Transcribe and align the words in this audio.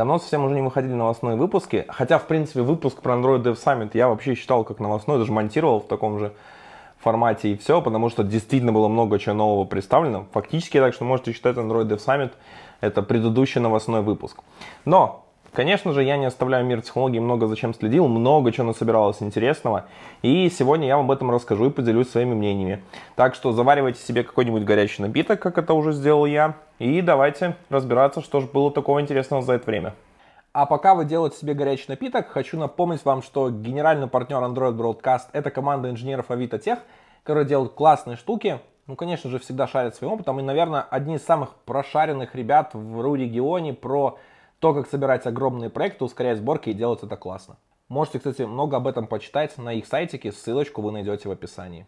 Давно 0.00 0.18
совсем 0.18 0.46
уже 0.46 0.54
не 0.54 0.62
выходили 0.62 0.94
новостные 0.94 1.36
выпуски, 1.36 1.84
хотя, 1.90 2.18
в 2.18 2.26
принципе, 2.26 2.62
выпуск 2.62 3.02
про 3.02 3.16
Android 3.16 3.42
Dev 3.42 3.62
Summit 3.62 3.90
я 3.92 4.08
вообще 4.08 4.34
считал 4.34 4.64
как 4.64 4.78
новостной, 4.80 5.18
даже 5.18 5.30
монтировал 5.30 5.80
в 5.80 5.88
таком 5.88 6.18
же 6.18 6.32
формате 6.98 7.52
и 7.52 7.56
все, 7.58 7.82
потому 7.82 8.08
что 8.08 8.24
действительно 8.24 8.72
было 8.72 8.88
много 8.88 9.18
чего 9.18 9.34
нового 9.34 9.66
представлено. 9.66 10.24
Фактически, 10.32 10.80
так 10.80 10.94
что 10.94 11.04
можете 11.04 11.34
считать 11.34 11.58
Android 11.58 11.86
Dev 11.86 11.98
Summit 11.98 12.30
это 12.80 13.02
предыдущий 13.02 13.60
новостной 13.60 14.00
выпуск. 14.00 14.38
Но 14.86 15.26
Конечно 15.52 15.92
же, 15.92 16.04
я 16.04 16.16
не 16.16 16.26
оставляю 16.26 16.64
мир 16.64 16.80
технологий, 16.80 17.18
много 17.18 17.48
зачем 17.48 17.74
следил, 17.74 18.06
много 18.06 18.52
чего 18.52 18.68
насобиралось 18.68 19.20
интересного. 19.20 19.86
И 20.22 20.48
сегодня 20.48 20.86
я 20.86 20.96
вам 20.96 21.06
об 21.06 21.10
этом 21.10 21.30
расскажу 21.30 21.66
и 21.66 21.70
поделюсь 21.70 22.08
своими 22.08 22.34
мнениями. 22.34 22.84
Так 23.16 23.34
что 23.34 23.50
заваривайте 23.50 24.00
себе 24.00 24.22
какой-нибудь 24.22 24.64
горячий 24.64 25.02
напиток, 25.02 25.40
как 25.40 25.58
это 25.58 25.74
уже 25.74 25.92
сделал 25.92 26.24
я. 26.24 26.54
И 26.78 27.02
давайте 27.02 27.56
разбираться, 27.68 28.20
что 28.20 28.40
же 28.40 28.46
было 28.46 28.70
такого 28.70 29.00
интересного 29.00 29.42
за 29.42 29.54
это 29.54 29.66
время. 29.66 29.94
А 30.52 30.66
пока 30.66 30.94
вы 30.94 31.04
делаете 31.04 31.36
себе 31.36 31.54
горячий 31.54 31.86
напиток, 31.88 32.28
хочу 32.28 32.56
напомнить 32.56 33.04
вам, 33.04 33.22
что 33.22 33.50
генеральный 33.50 34.06
партнер 34.06 34.38
Android 34.38 34.76
Broadcast 34.76 35.28
это 35.32 35.50
команда 35.50 35.90
инженеров 35.90 36.30
Avito 36.30 36.60
Tech, 36.60 36.78
которые 37.24 37.46
делают 37.46 37.74
классные 37.74 38.16
штуки. 38.16 38.60
Ну, 38.86 38.96
конечно 38.96 39.30
же, 39.30 39.38
всегда 39.38 39.66
шарят 39.68 39.94
своим 39.94 40.14
опытом. 40.14 40.40
И, 40.40 40.42
наверное, 40.42 40.80
одни 40.80 41.16
из 41.16 41.24
самых 41.24 41.54
прошаренных 41.64 42.34
ребят 42.34 42.70
в 42.72 43.00
РУ-регионе 43.00 43.74
про 43.74 44.18
то, 44.60 44.74
как 44.74 44.88
собирать 44.88 45.26
огромные 45.26 45.70
проекты, 45.70 46.04
ускорять 46.04 46.38
сборки 46.38 46.70
и 46.70 46.74
делать 46.74 47.02
это 47.02 47.16
классно. 47.16 47.56
Можете, 47.88 48.18
кстати, 48.18 48.42
много 48.42 48.76
об 48.76 48.86
этом 48.86 49.06
почитать 49.06 49.56
на 49.58 49.72
их 49.72 49.86
сайтике, 49.86 50.30
ссылочку 50.30 50.82
вы 50.82 50.92
найдете 50.92 51.28
в 51.28 51.32
описании. 51.32 51.86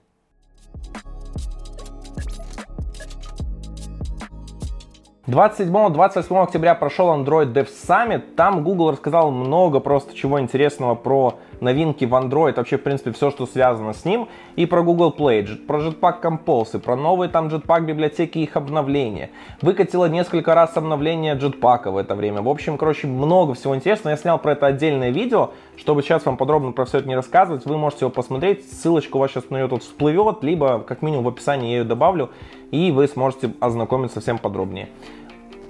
27-28 5.26 6.42
октября 6.42 6.74
прошел 6.74 7.14
Android 7.14 7.52
Dev 7.52 7.68
Summit. 7.68 8.34
Там 8.34 8.64
Google 8.64 8.90
рассказал 8.90 9.30
много 9.30 9.78
просто 9.78 10.14
чего 10.14 10.40
интересного 10.40 10.96
про 10.96 11.38
новинки 11.62 12.04
в 12.04 12.12
Android, 12.14 12.54
вообще, 12.56 12.76
в 12.76 12.82
принципе, 12.82 13.12
все, 13.12 13.30
что 13.30 13.46
связано 13.46 13.94
с 13.94 14.04
ним. 14.04 14.28
И 14.56 14.66
про 14.66 14.82
Google 14.82 15.14
Play, 15.16 15.56
про 15.66 15.78
Jetpack 15.78 16.20
Compose, 16.20 16.78
про 16.78 16.96
новые 16.96 17.28
там 17.30 17.48
Jetpack 17.48 17.86
библиотеки 17.86 18.38
и 18.38 18.42
их 18.42 18.56
обновления. 18.56 19.30
Выкатило 19.62 20.06
несколько 20.06 20.54
раз 20.54 20.76
обновление 20.76 21.34
Jetpack 21.34 21.90
в 21.90 21.96
это 21.96 22.14
время. 22.14 22.42
В 22.42 22.48
общем, 22.48 22.76
короче, 22.76 23.06
много 23.06 23.54
всего 23.54 23.74
интересного. 23.74 24.10
Я 24.12 24.16
снял 24.16 24.38
про 24.38 24.52
это 24.52 24.66
отдельное 24.66 25.10
видео, 25.10 25.50
чтобы 25.76 26.02
сейчас 26.02 26.26
вам 26.26 26.36
подробно 26.36 26.72
про 26.72 26.84
все 26.84 26.98
это 26.98 27.08
не 27.08 27.16
рассказывать. 27.16 27.64
Вы 27.64 27.78
можете 27.78 28.04
его 28.04 28.10
посмотреть. 28.10 28.70
Ссылочка 28.70 29.16
у 29.16 29.20
вас 29.20 29.30
сейчас 29.30 29.48
на 29.50 29.56
нее 29.56 29.68
тут 29.68 29.82
всплывет, 29.82 30.42
либо 30.42 30.80
как 30.80 31.02
минимум 31.02 31.24
в 31.24 31.28
описании 31.28 31.70
я 31.70 31.78
ее 31.78 31.84
добавлю, 31.84 32.30
и 32.70 32.90
вы 32.90 33.06
сможете 33.06 33.52
ознакомиться 33.60 34.20
всем 34.20 34.38
подробнее. 34.38 34.88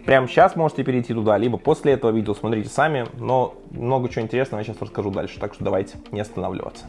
Прямо 0.05 0.27
сейчас 0.27 0.57
можете 0.57 0.83
перейти 0.83 1.15
туда, 1.15 1.39
либо 1.39 1.59
после 1.59 1.93
этого 1.93 2.11
видео 2.11 2.35
смотрите 2.35 2.69
сами, 2.69 3.07
но 3.19 3.55
много 3.71 4.09
чего 4.09 4.25
интересного 4.25 4.61
я 4.61 4.65
сейчас 4.65 4.83
расскажу 4.83 5.11
дальше, 5.11 5.39
так 5.39 5.55
что 5.55 5.63
давайте 5.63 5.99
не 6.11 6.21
останавливаться. 6.21 6.87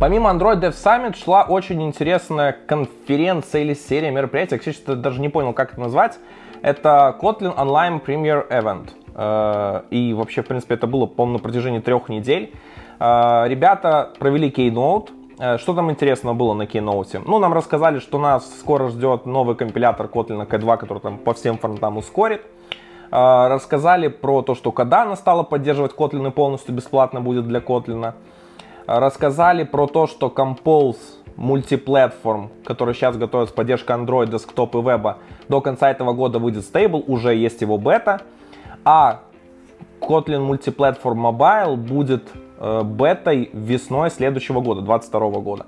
Помимо 0.00 0.30
Android 0.30 0.60
Dev 0.60 0.72
Summit 0.72 1.16
шла 1.16 1.44
очень 1.44 1.80
интересная 1.82 2.56
конференция 2.66 3.62
или 3.62 3.74
серия 3.74 4.10
мероприятий, 4.10 4.56
я, 4.56 4.58
кстати, 4.58 4.98
даже 4.98 5.20
не 5.20 5.28
понял, 5.28 5.52
как 5.52 5.72
это 5.72 5.80
назвать. 5.80 6.18
Это 6.62 7.16
Kotlin 7.20 7.56
Online 7.56 8.04
Premier 8.04 8.48
Event. 8.48 8.90
Э, 9.14 9.82
и 9.90 10.12
вообще, 10.12 10.42
в 10.42 10.46
принципе, 10.46 10.74
это 10.74 10.86
было, 10.86 11.06
по-моему, 11.06 11.38
на 11.38 11.42
протяжении 11.42 11.80
трех 11.80 12.08
недель. 12.08 12.52
Э, 12.98 13.44
ребята 13.46 14.10
провели 14.18 14.48
Keynote, 14.50 15.10
что 15.58 15.74
там 15.74 15.90
интересного 15.90 16.34
было 16.34 16.54
на 16.54 16.62
Keynote? 16.62 17.22
Ну, 17.26 17.38
нам 17.40 17.52
рассказали, 17.52 17.98
что 17.98 18.18
нас 18.18 18.48
скоро 18.60 18.88
ждет 18.88 19.26
новый 19.26 19.56
компилятор 19.56 20.06
Kotlin 20.06 20.46
K2, 20.46 20.76
который 20.76 21.00
там 21.00 21.18
по 21.18 21.34
всем 21.34 21.58
фронтам 21.58 21.96
ускорит. 21.96 22.42
Э, 23.10 23.48
рассказали 23.48 24.06
про 24.08 24.42
то, 24.42 24.54
что 24.54 24.70
Cardano 24.70 25.16
стала 25.16 25.42
поддерживать 25.42 25.92
Kotlin 25.92 26.28
и 26.28 26.30
полностью 26.30 26.74
бесплатно 26.74 27.20
будет 27.20 27.48
для 27.48 27.58
Kotlin. 27.58 28.14
Э, 28.86 28.98
рассказали 28.98 29.64
про 29.64 29.88
то, 29.88 30.06
что 30.06 30.28
Compose 30.28 30.96
мультиплатформ, 31.36 32.50
который 32.64 32.94
сейчас 32.94 33.16
готовит 33.16 33.48
с 33.48 33.52
поддержкой 33.52 33.96
Android, 33.96 34.30
Desktop 34.30 34.78
и 34.78 34.82
веба, 34.82 35.18
до 35.48 35.60
конца 35.60 35.90
этого 35.90 36.12
года 36.12 36.38
выйдет 36.38 36.64
стейбл, 36.64 37.02
уже 37.06 37.34
есть 37.34 37.62
его 37.62 37.78
бета. 37.78 38.20
А 38.84 39.22
Kotlin 40.00 40.46
Multiplatform 40.46 41.32
Mobile 41.32 41.76
будет 41.76 42.30
Э, 42.51 42.51
бетой 42.84 43.50
весной 43.52 44.10
следующего 44.10 44.60
года, 44.60 44.82
2022 44.82 45.40
года. 45.40 45.66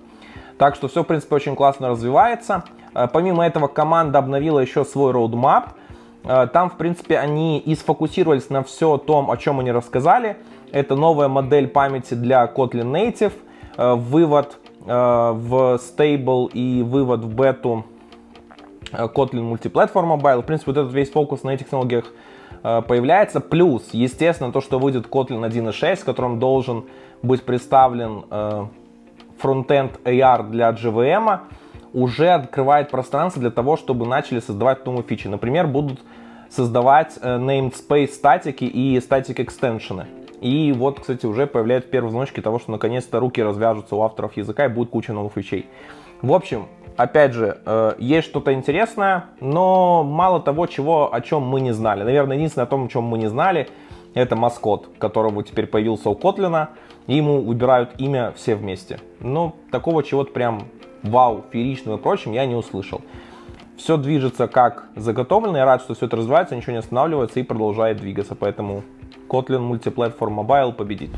Так 0.58 0.76
что 0.76 0.88
все, 0.88 1.02
в 1.02 1.06
принципе, 1.06 1.34
очень 1.34 1.56
классно 1.56 1.88
развивается. 1.88 2.64
Э, 2.94 3.08
помимо 3.12 3.44
этого, 3.44 3.66
команда 3.66 4.20
обновила 4.20 4.60
еще 4.60 4.84
свой 4.84 5.12
roadmap. 5.12 5.70
Э, 6.24 6.46
там, 6.52 6.70
в 6.70 6.76
принципе, 6.76 7.18
они 7.18 7.58
и 7.58 7.74
сфокусировались 7.74 8.50
на 8.50 8.62
все 8.62 8.96
том, 8.98 9.30
о 9.30 9.36
чем 9.36 9.60
они 9.60 9.72
рассказали. 9.72 10.36
Это 10.70 10.96
новая 10.96 11.28
модель 11.28 11.68
памяти 11.68 12.14
для 12.14 12.44
Kotlin 12.46 12.90
Native, 12.90 13.32
вывод 13.76 14.58
в 14.80 15.80
stable 15.80 16.50
и 16.52 16.82
вывод 16.82 17.20
в 17.20 17.32
бету 17.32 17.84
Kotlin 18.92 19.52
Multiplatform 19.52 20.18
Mobile. 20.18 20.42
В 20.42 20.44
принципе, 20.44 20.72
вот 20.72 20.80
этот 20.80 20.92
весь 20.92 21.10
фокус 21.10 21.44
на 21.44 21.50
этих 21.50 21.66
технологиях 21.66 22.06
Э, 22.06 22.43
появляется. 22.64 23.40
Плюс, 23.40 23.90
естественно, 23.92 24.50
то, 24.50 24.60
что 24.60 24.78
выйдет 24.78 25.06
Kotlin 25.06 25.46
1.6, 25.46 25.96
в 25.96 26.04
котором 26.04 26.38
должен 26.38 26.84
быть 27.22 27.42
представлен 27.42 28.24
э, 28.30 28.66
фронтенд 29.38 30.00
AR 30.04 30.50
для 30.50 30.70
JVM, 30.70 31.40
уже 31.92 32.30
открывает 32.30 32.90
пространство 32.90 33.40
для 33.40 33.50
того, 33.50 33.76
чтобы 33.76 34.06
начали 34.06 34.40
создавать 34.40 34.84
новые 34.84 35.04
фичи. 35.04 35.28
Например, 35.28 35.66
будут 35.66 36.00
создавать 36.50 37.18
э, 37.20 37.38
namespace 37.38 38.08
статики 38.08 38.64
и 38.64 39.00
статик 39.00 39.40
экстеншены. 39.40 40.06
И 40.40 40.72
вот, 40.72 41.00
кстати, 41.00 41.24
уже 41.24 41.46
появляются 41.46 41.90
первые 41.90 42.10
звоночки 42.10 42.40
того, 42.40 42.58
что 42.58 42.72
наконец-то 42.72 43.20
руки 43.20 43.42
развяжутся 43.42 43.96
у 43.96 44.02
авторов 44.02 44.36
языка 44.36 44.66
и 44.66 44.68
будет 44.68 44.90
куча 44.90 45.12
новых 45.12 45.36
вещей. 45.36 45.66
В 46.20 46.32
общем, 46.32 46.66
опять 46.96 47.32
же, 47.32 47.58
э, 47.64 47.94
есть 47.98 48.28
что-то 48.28 48.52
интересное, 48.52 49.26
но 49.40 50.02
мало 50.02 50.40
того, 50.40 50.66
чего, 50.66 51.12
о 51.12 51.20
чем 51.20 51.42
мы 51.42 51.60
не 51.60 51.72
знали. 51.72 52.02
Наверное, 52.02 52.36
единственное 52.36 52.66
о 52.66 52.68
том, 52.68 52.86
о 52.86 52.88
чем 52.88 53.04
мы 53.04 53.18
не 53.18 53.28
знали, 53.28 53.68
это 54.14 54.36
маскот, 54.36 54.88
которого 54.98 55.42
теперь 55.42 55.66
появился 55.66 56.08
у 56.10 56.14
Котлина, 56.14 56.70
и 57.06 57.16
ему 57.16 57.40
выбирают 57.40 57.90
имя 57.98 58.32
все 58.36 58.54
вместе. 58.54 59.00
Но 59.20 59.54
такого 59.70 60.02
чего-то 60.02 60.32
прям 60.32 60.64
вау, 61.02 61.44
фееричного 61.52 61.98
и 61.98 62.00
прочим 62.00 62.32
я 62.32 62.46
не 62.46 62.54
услышал. 62.54 63.02
Все 63.76 63.96
движется 63.96 64.46
как 64.46 64.88
заготовлено, 64.94 65.58
я 65.58 65.64
рад, 65.64 65.82
что 65.82 65.94
все 65.94 66.06
это 66.06 66.16
развивается, 66.16 66.54
ничего 66.54 66.72
не 66.72 66.78
останавливается 66.78 67.40
и 67.40 67.42
продолжает 67.42 67.98
двигаться, 67.98 68.36
поэтому 68.36 68.82
Kotlin 69.28 69.68
Multiplatform 69.68 70.46
Mobile 70.46 70.72
победит. 70.72 71.10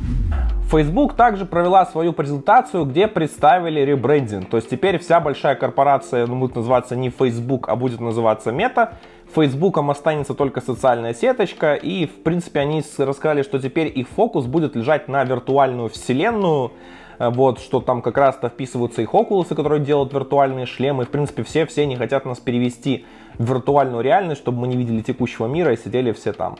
Facebook 0.68 1.14
также 1.14 1.46
провела 1.46 1.86
свою 1.86 2.12
презентацию, 2.12 2.84
где 2.86 3.06
представили 3.06 3.80
ребрендинг. 3.80 4.50
То 4.50 4.56
есть 4.56 4.68
теперь 4.68 4.98
вся 4.98 5.20
большая 5.20 5.54
корпорация 5.54 6.26
ну, 6.26 6.40
будет 6.40 6.56
называться 6.56 6.96
не 6.96 7.10
Facebook, 7.10 7.68
а 7.68 7.76
будет 7.76 8.00
называться 8.00 8.50
Meta. 8.50 8.94
Фейсбуком 9.34 9.90
останется 9.90 10.34
только 10.34 10.60
социальная 10.60 11.14
сеточка, 11.14 11.74
и 11.74 12.06
в 12.06 12.22
принципе 12.22 12.60
они 12.60 12.82
рассказали, 12.98 13.42
что 13.42 13.60
теперь 13.60 13.92
их 13.94 14.08
фокус 14.08 14.46
будет 14.46 14.74
лежать 14.74 15.08
на 15.08 15.22
виртуальную 15.24 15.88
вселенную, 15.88 16.72
э, 17.18 17.28
вот, 17.30 17.60
что 17.60 17.80
там 17.80 18.02
как 18.02 18.16
раз-то 18.18 18.48
вписываются 18.48 19.02
их 19.02 19.14
окулусы, 19.14 19.54
которые 19.54 19.80
делают 19.80 20.12
виртуальные 20.12 20.66
шлемы. 20.66 21.04
В 21.04 21.10
принципе, 21.10 21.44
все, 21.44 21.66
все 21.66 21.86
не 21.86 21.96
хотят 21.96 22.24
нас 22.24 22.38
перевести 22.38 23.04
в 23.38 23.48
виртуальную 23.48 24.02
реальность, 24.02 24.40
чтобы 24.40 24.60
мы 24.60 24.68
не 24.68 24.76
видели 24.76 25.00
текущего 25.00 25.46
мира 25.46 25.72
и 25.72 25.76
сидели 25.76 26.12
все 26.12 26.32
там. 26.32 26.56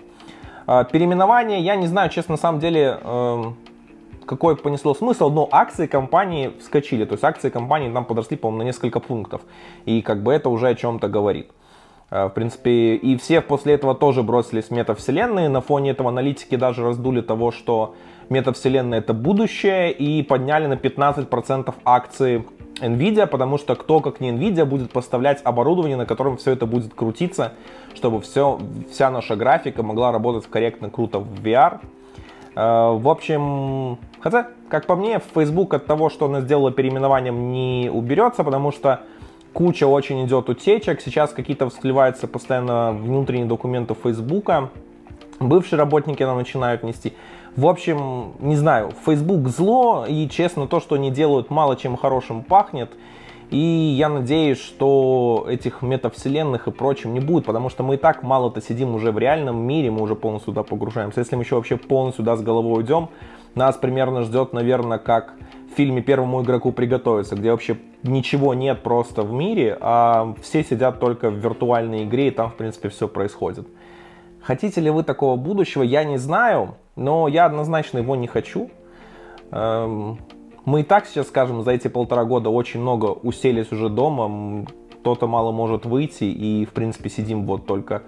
А, 0.66 0.84
переименование, 0.84 1.60
я 1.60 1.74
не 1.76 1.86
знаю, 1.86 2.10
честно, 2.10 2.32
на 2.32 2.38
самом 2.38 2.60
деле, 2.60 2.98
эм, 3.02 3.56
какой 4.26 4.56
понесло 4.56 4.94
смысл, 4.94 5.30
но 5.30 5.48
акции 5.50 5.86
компании 5.86 6.52
вскочили. 6.58 7.04
То 7.04 7.12
есть 7.12 7.24
акции 7.24 7.50
компании 7.50 7.92
там 7.92 8.04
подросли, 8.04 8.36
по-моему, 8.36 8.62
на 8.62 8.66
несколько 8.66 9.00
пунктов. 9.00 9.42
И 9.84 10.02
как 10.02 10.22
бы 10.22 10.32
это 10.32 10.48
уже 10.48 10.68
о 10.68 10.74
чем-то 10.74 11.08
говорит. 11.08 11.50
Э, 12.10 12.26
в 12.26 12.30
принципе, 12.30 12.96
и 12.96 13.16
все 13.16 13.40
после 13.40 13.74
этого 13.74 13.94
тоже 13.94 14.22
бросились 14.22 14.66
в 14.66 14.70
метавселенные. 14.70 15.48
На 15.48 15.60
фоне 15.60 15.90
этого 15.90 16.10
аналитики 16.10 16.56
даже 16.56 16.82
раздули 16.82 17.20
того, 17.20 17.50
что 17.50 17.94
метавселенная 18.28 18.98
это 18.98 19.14
будущее 19.14 19.92
и 19.92 20.22
подняли 20.22 20.66
на 20.66 20.74
15% 20.74 21.74
акции 21.84 22.44
Nvidia, 22.80 23.26
потому 23.26 23.58
что 23.58 23.74
кто, 23.74 24.00
как 24.00 24.20
не 24.20 24.30
Nvidia, 24.30 24.64
будет 24.64 24.90
поставлять 24.92 25.40
оборудование, 25.44 25.96
на 25.96 26.06
котором 26.06 26.36
все 26.36 26.52
это 26.52 26.66
будет 26.66 26.94
крутиться, 26.94 27.52
чтобы 27.94 28.20
все, 28.20 28.58
вся 28.90 29.10
наша 29.10 29.36
графика 29.36 29.82
могла 29.82 30.12
работать 30.12 30.48
корректно, 30.48 30.90
круто 30.90 31.20
в 31.20 31.40
VR. 31.42 31.80
Э, 32.54 32.96
в 32.96 33.08
общем, 33.08 33.98
хотя, 34.26 34.48
как 34.68 34.86
по 34.86 34.96
мне, 34.96 35.20
Facebook 35.36 35.72
от 35.74 35.86
того, 35.86 36.10
что 36.10 36.26
она 36.26 36.40
сделала 36.40 36.72
переименованием, 36.72 37.52
не 37.52 37.88
уберется, 37.92 38.42
потому 38.42 38.72
что 38.72 39.02
куча 39.52 39.86
очень 39.86 40.26
идет 40.26 40.48
утечек. 40.48 41.00
Сейчас 41.00 41.30
какие-то 41.30 41.68
всплываются 41.68 42.26
постоянно 42.26 42.90
внутренние 42.90 43.46
документы 43.46 43.94
Фейсбука. 43.94 44.70
Бывшие 45.38 45.78
работники 45.78 46.24
нам 46.24 46.38
начинают 46.38 46.82
нести. 46.82 47.12
В 47.54 47.68
общем, 47.68 48.32
не 48.40 48.56
знаю, 48.56 48.90
Facebook 49.06 49.46
зло, 49.46 50.04
и 50.08 50.28
честно, 50.28 50.66
то, 50.66 50.80
что 50.80 50.96
они 50.96 51.12
делают, 51.12 51.50
мало 51.50 51.76
чем 51.76 51.96
хорошим 51.96 52.42
пахнет. 52.42 52.90
И 53.50 53.56
я 53.56 54.08
надеюсь, 54.08 54.58
что 54.58 55.46
этих 55.48 55.82
метавселенных 55.82 56.66
и 56.66 56.72
прочим 56.72 57.14
не 57.14 57.20
будет, 57.20 57.44
потому 57.46 57.68
что 57.68 57.84
мы 57.84 57.94
и 57.94 57.96
так 57.96 58.24
мало-то 58.24 58.60
сидим 58.60 58.96
уже 58.96 59.12
в 59.12 59.18
реальном 59.20 59.56
мире, 59.56 59.92
мы 59.92 60.02
уже 60.02 60.16
полностью 60.16 60.52
туда 60.52 60.64
погружаемся. 60.64 61.20
Если 61.20 61.36
мы 61.36 61.42
еще 61.42 61.54
вообще 61.54 61.76
полностью 61.76 62.24
туда 62.24 62.34
с 62.34 62.42
головой 62.42 62.80
уйдем, 62.80 63.08
нас 63.56 63.76
примерно 63.76 64.22
ждет, 64.22 64.52
наверное, 64.52 64.98
как 64.98 65.34
в 65.72 65.76
фильме 65.76 66.02
«Первому 66.02 66.42
игроку 66.42 66.72
приготовиться», 66.72 67.34
где 67.34 67.50
вообще 67.50 67.78
ничего 68.02 68.54
нет 68.54 68.82
просто 68.82 69.22
в 69.22 69.32
мире, 69.32 69.76
а 69.80 70.34
все 70.42 70.62
сидят 70.62 71.00
только 71.00 71.30
в 71.30 71.34
виртуальной 71.34 72.04
игре, 72.04 72.28
и 72.28 72.30
там, 72.30 72.50
в 72.50 72.54
принципе, 72.54 72.88
все 72.88 73.08
происходит. 73.08 73.66
Хотите 74.42 74.80
ли 74.80 74.90
вы 74.90 75.02
такого 75.02 75.36
будущего, 75.36 75.82
я 75.82 76.04
не 76.04 76.18
знаю, 76.18 76.76
но 76.94 77.26
я 77.26 77.46
однозначно 77.46 77.98
его 77.98 78.14
не 78.14 78.28
хочу. 78.28 78.70
Эм, 79.50 80.18
мы 80.64 80.80
и 80.80 80.84
так 80.84 81.06
сейчас, 81.06 81.28
скажем, 81.28 81.62
за 81.62 81.72
эти 81.72 81.88
полтора 81.88 82.24
года 82.24 82.50
очень 82.50 82.80
много 82.80 83.06
уселись 83.06 83.72
уже 83.72 83.88
дома, 83.88 84.66
кто-то 85.00 85.26
мало 85.26 85.52
может 85.52 85.84
выйти, 85.86 86.24
и, 86.24 86.64
в 86.64 86.70
принципе, 86.70 87.08
сидим 87.08 87.46
вот 87.46 87.66
только 87.66 88.02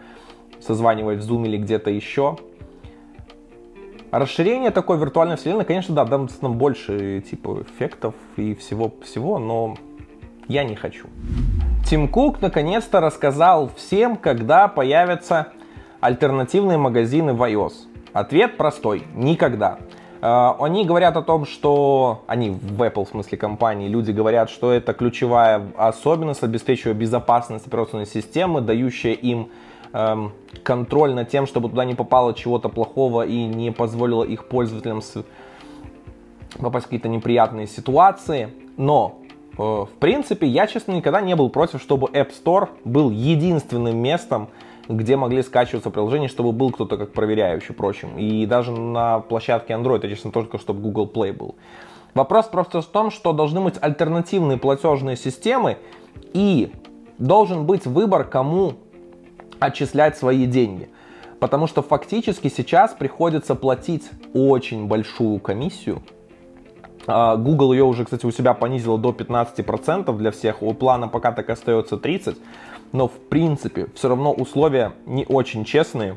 созванивать 0.61 1.25
в 1.25 1.31
Zoom 1.31 1.47
или 1.47 1.57
где-то 1.57 1.91
еще. 1.91 2.37
Расширение 4.11 4.71
такой 4.71 4.99
виртуальной 4.99 5.37
вселенной, 5.37 5.65
конечно, 5.65 5.95
да, 5.95 6.05
даст 6.05 6.41
нам 6.41 6.55
больше 6.55 7.21
типа 7.21 7.63
эффектов 7.63 8.15
и 8.37 8.55
всего-всего, 8.55 9.39
но 9.39 9.77
я 10.47 10.65
не 10.65 10.75
хочу. 10.75 11.07
Тим 11.87 12.09
Кук 12.09 12.41
наконец-то 12.41 13.01
рассказал 13.01 13.71
всем, 13.77 14.17
когда 14.17 14.69
появятся 14.69 15.49
альтернативные 16.01 16.79
магазины 16.79 17.35
в 17.35 17.43
iOS. 17.43 17.73
Ответ 18.15 18.57
простой– 18.57 19.05
никогда. 19.15 19.79
Э, 20.23 20.53
они 20.59 20.85
говорят 20.87 21.17
о 21.17 21.23
том, 21.23 21.45
что 21.45 22.25
они 22.27 22.51
в 22.51 22.83
Apple, 22.83 23.05
в 23.05 23.11
смысле 23.11 23.37
компании, 23.37 23.89
люди 23.89 24.11
говорят, 24.11 24.49
что 24.49 24.73
это 24.73 24.95
ключевая 24.95 25.67
особенность, 25.77 26.43
обеспечивая 26.43 26.95
безопасность 26.95 27.67
операционной 27.67 28.07
системы, 28.07 28.61
дающая 28.61 29.13
им 29.13 29.51
контроль 30.63 31.15
над 31.15 31.29
тем, 31.29 31.47
чтобы 31.47 31.69
туда 31.69 31.85
не 31.85 31.95
попало 31.95 32.35
чего-то 32.35 32.69
плохого 32.69 33.27
и 33.27 33.45
не 33.45 33.71
позволило 33.71 34.25
их 34.25 34.47
пользователям 34.47 35.03
попасть 36.59 36.87
в 36.87 36.89
какие-то 36.89 37.09
неприятные 37.09 37.67
ситуации. 37.67 38.51
Но, 38.77 39.21
э, 39.57 39.63
в 39.63 39.91
принципе, 39.99 40.47
я, 40.47 40.67
честно, 40.67 40.93
никогда 40.93 41.21
не 41.21 41.37
был 41.37 41.51
против, 41.51 41.81
чтобы 41.81 42.09
App 42.09 42.31
Store 42.33 42.69
был 42.85 43.11
единственным 43.11 43.99
местом, 43.99 44.49
где 44.89 45.17
могли 45.17 45.43
скачиваться 45.43 45.91
приложения, 45.91 46.29
чтобы 46.29 46.53
был 46.53 46.71
кто-то 46.71 46.97
как 46.97 47.13
проверяющий, 47.13 47.75
прочим. 47.75 48.17
И 48.17 48.47
даже 48.47 48.73
на 48.73 49.21
площадке 49.21 49.75
Android, 49.75 50.05
естественно, 50.05 50.33
только 50.33 50.59
чтобы 50.59 50.81
Google 50.81 51.11
Play 51.13 51.33
был. 51.33 51.57
Вопрос 52.15 52.47
просто 52.47 52.81
в 52.81 52.87
том, 52.87 53.11
что 53.11 53.33
должны 53.33 53.61
быть 53.61 53.75
альтернативные 53.81 54.57
платежные 54.57 55.17
системы 55.17 55.77
и 56.33 56.73
должен 57.19 57.67
быть 57.67 57.87
выбор, 57.87 58.25
кому 58.25 58.75
отчислять 59.61 60.17
свои 60.17 60.47
деньги. 60.47 60.89
Потому 61.41 61.67
что 61.67 61.83
фактически 61.83 62.49
сейчас 62.49 62.95
приходится 62.95 63.55
платить 63.55 64.09
очень 64.35 64.87
большую 64.87 65.39
комиссию. 65.39 66.03
А, 67.07 67.37
Google 67.37 67.73
ее 67.73 67.85
уже, 67.85 68.05
кстати, 68.05 68.27
у 68.27 68.31
себя 68.33 68.55
понизила 68.55 68.99
до 68.99 69.11
15% 69.11 70.17
для 70.17 70.31
всех. 70.31 70.63
У 70.63 70.75
плана 70.75 71.09
пока 71.09 71.33
так 71.33 71.49
остается 71.51 71.97
30% 71.97 72.37
но 72.93 73.09
в 73.09 73.13
принципе 73.13 73.89
все 73.95 74.09
равно 74.09 74.33
условия 74.33 74.93
не 75.07 75.25
очень 75.29 75.65
честные, 75.65 76.17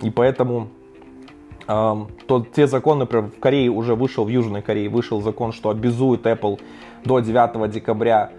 и 0.00 0.10
поэтому 0.10 0.68
э, 1.66 1.96
то, 2.26 2.46
те 2.54 2.66
законы, 2.66 3.00
например, 3.00 3.30
в 3.30 3.40
Корее 3.40 3.70
уже 3.70 3.94
вышел, 3.94 4.24
в 4.24 4.28
Южной 4.28 4.62
Корее 4.62 4.88
вышел 4.88 5.20
закон, 5.20 5.52
что 5.52 5.70
обязует 5.70 6.26
Apple 6.26 6.60
до 7.04 7.20
9 7.20 7.70
декабря 7.70 8.30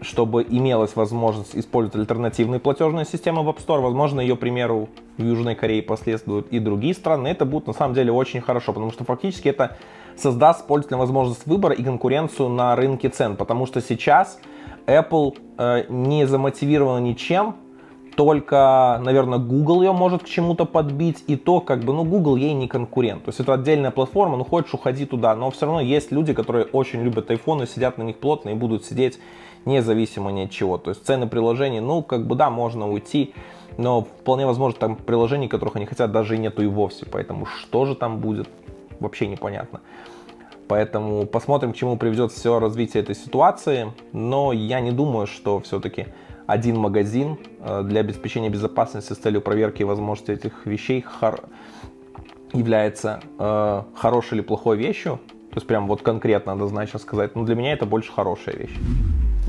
чтобы 0.00 0.46
имелась 0.48 0.96
возможность 0.96 1.56
использовать 1.56 1.96
альтернативные 1.96 2.60
платежные 2.60 3.04
системы 3.04 3.42
в 3.42 3.48
App 3.48 3.58
Store. 3.64 3.80
Возможно, 3.80 4.20
ее 4.20 4.36
примеру 4.36 4.88
в 5.16 5.22
Южной 5.22 5.54
Корее 5.54 5.82
последуют 5.82 6.48
и 6.50 6.58
другие 6.58 6.94
страны. 6.94 7.28
Это 7.28 7.44
будет 7.44 7.66
на 7.66 7.72
самом 7.72 7.94
деле 7.94 8.12
очень 8.12 8.40
хорошо, 8.40 8.72
потому 8.72 8.92
что 8.92 9.04
фактически 9.04 9.48
это 9.48 9.76
создаст 10.16 10.66
пользователям 10.66 11.00
возможность 11.00 11.46
выбора 11.46 11.74
и 11.74 11.82
конкуренцию 11.82 12.48
на 12.48 12.74
рынке 12.76 13.08
цен. 13.08 13.36
Потому 13.36 13.66
что 13.66 13.80
сейчас 13.80 14.40
Apple 14.86 15.36
э, 15.58 15.84
не 15.88 16.26
замотивирована 16.26 16.98
ничем, 16.98 17.56
только, 18.18 19.00
наверное, 19.04 19.38
Google 19.38 19.82
ее 19.82 19.92
может 19.92 20.24
к 20.24 20.26
чему-то 20.26 20.64
подбить, 20.64 21.22
и 21.28 21.36
то, 21.36 21.60
как 21.60 21.84
бы, 21.84 21.92
ну, 21.92 22.02
Google 22.02 22.34
ей 22.34 22.52
не 22.52 22.66
конкурент. 22.66 23.22
То 23.22 23.28
есть 23.28 23.38
это 23.38 23.54
отдельная 23.54 23.92
платформа, 23.92 24.36
ну, 24.36 24.42
хочешь, 24.42 24.74
уходи 24.74 25.06
туда, 25.06 25.36
но 25.36 25.52
все 25.52 25.66
равно 25.66 25.80
есть 25.80 26.10
люди, 26.10 26.34
которые 26.34 26.64
очень 26.64 27.00
любят 27.00 27.30
и 27.30 27.38
сидят 27.66 27.96
на 27.96 28.02
них 28.02 28.16
плотно 28.16 28.50
и 28.50 28.54
будут 28.54 28.84
сидеть 28.84 29.20
независимо 29.64 30.30
ни 30.30 30.42
от 30.42 30.50
чего. 30.50 30.78
То 30.78 30.90
есть 30.90 31.06
цены 31.06 31.26
приложений, 31.26 31.80
ну, 31.80 32.02
как 32.02 32.26
бы, 32.26 32.34
да, 32.34 32.50
можно 32.50 32.90
уйти, 32.90 33.34
но 33.76 34.02
вполне 34.02 34.46
возможно, 34.46 34.78
там 34.78 34.96
приложений, 34.96 35.48
которых 35.48 35.76
они 35.76 35.86
хотят, 35.86 36.10
даже 36.12 36.36
и 36.36 36.38
нету 36.38 36.62
и 36.62 36.66
вовсе, 36.66 37.06
поэтому 37.06 37.46
что 37.46 37.86
же 37.86 37.94
там 37.94 38.18
будет, 38.18 38.48
вообще 39.00 39.26
непонятно. 39.26 39.80
Поэтому 40.68 41.26
посмотрим, 41.26 41.72
к 41.72 41.76
чему 41.76 41.96
приведет 41.96 42.30
все 42.30 42.60
развитие 42.60 43.02
этой 43.02 43.14
ситуации. 43.14 43.92
Но 44.12 44.52
я 44.52 44.80
не 44.80 44.92
думаю, 44.92 45.26
что 45.26 45.60
все-таки 45.60 46.08
один 46.46 46.78
магазин 46.78 47.38
э, 47.60 47.82
для 47.82 48.00
обеспечения 48.00 48.50
безопасности 48.50 49.14
с 49.14 49.16
целью 49.16 49.40
проверки 49.40 49.82
возможности 49.82 50.32
этих 50.32 50.66
вещей 50.66 51.00
хор... 51.00 51.40
является 52.52 53.20
э, 53.38 53.82
хорошей 53.94 54.34
или 54.34 54.42
плохой 54.42 54.76
вещью. 54.76 55.20
То 55.50 55.56
есть 55.56 55.66
прям 55.66 55.88
вот 55.88 56.02
конкретно 56.02 56.52
однозначно 56.52 56.98
сказать. 56.98 57.34
Но 57.34 57.44
для 57.44 57.54
меня 57.54 57.72
это 57.72 57.86
больше 57.86 58.12
хорошая 58.12 58.56
вещь. 58.56 58.76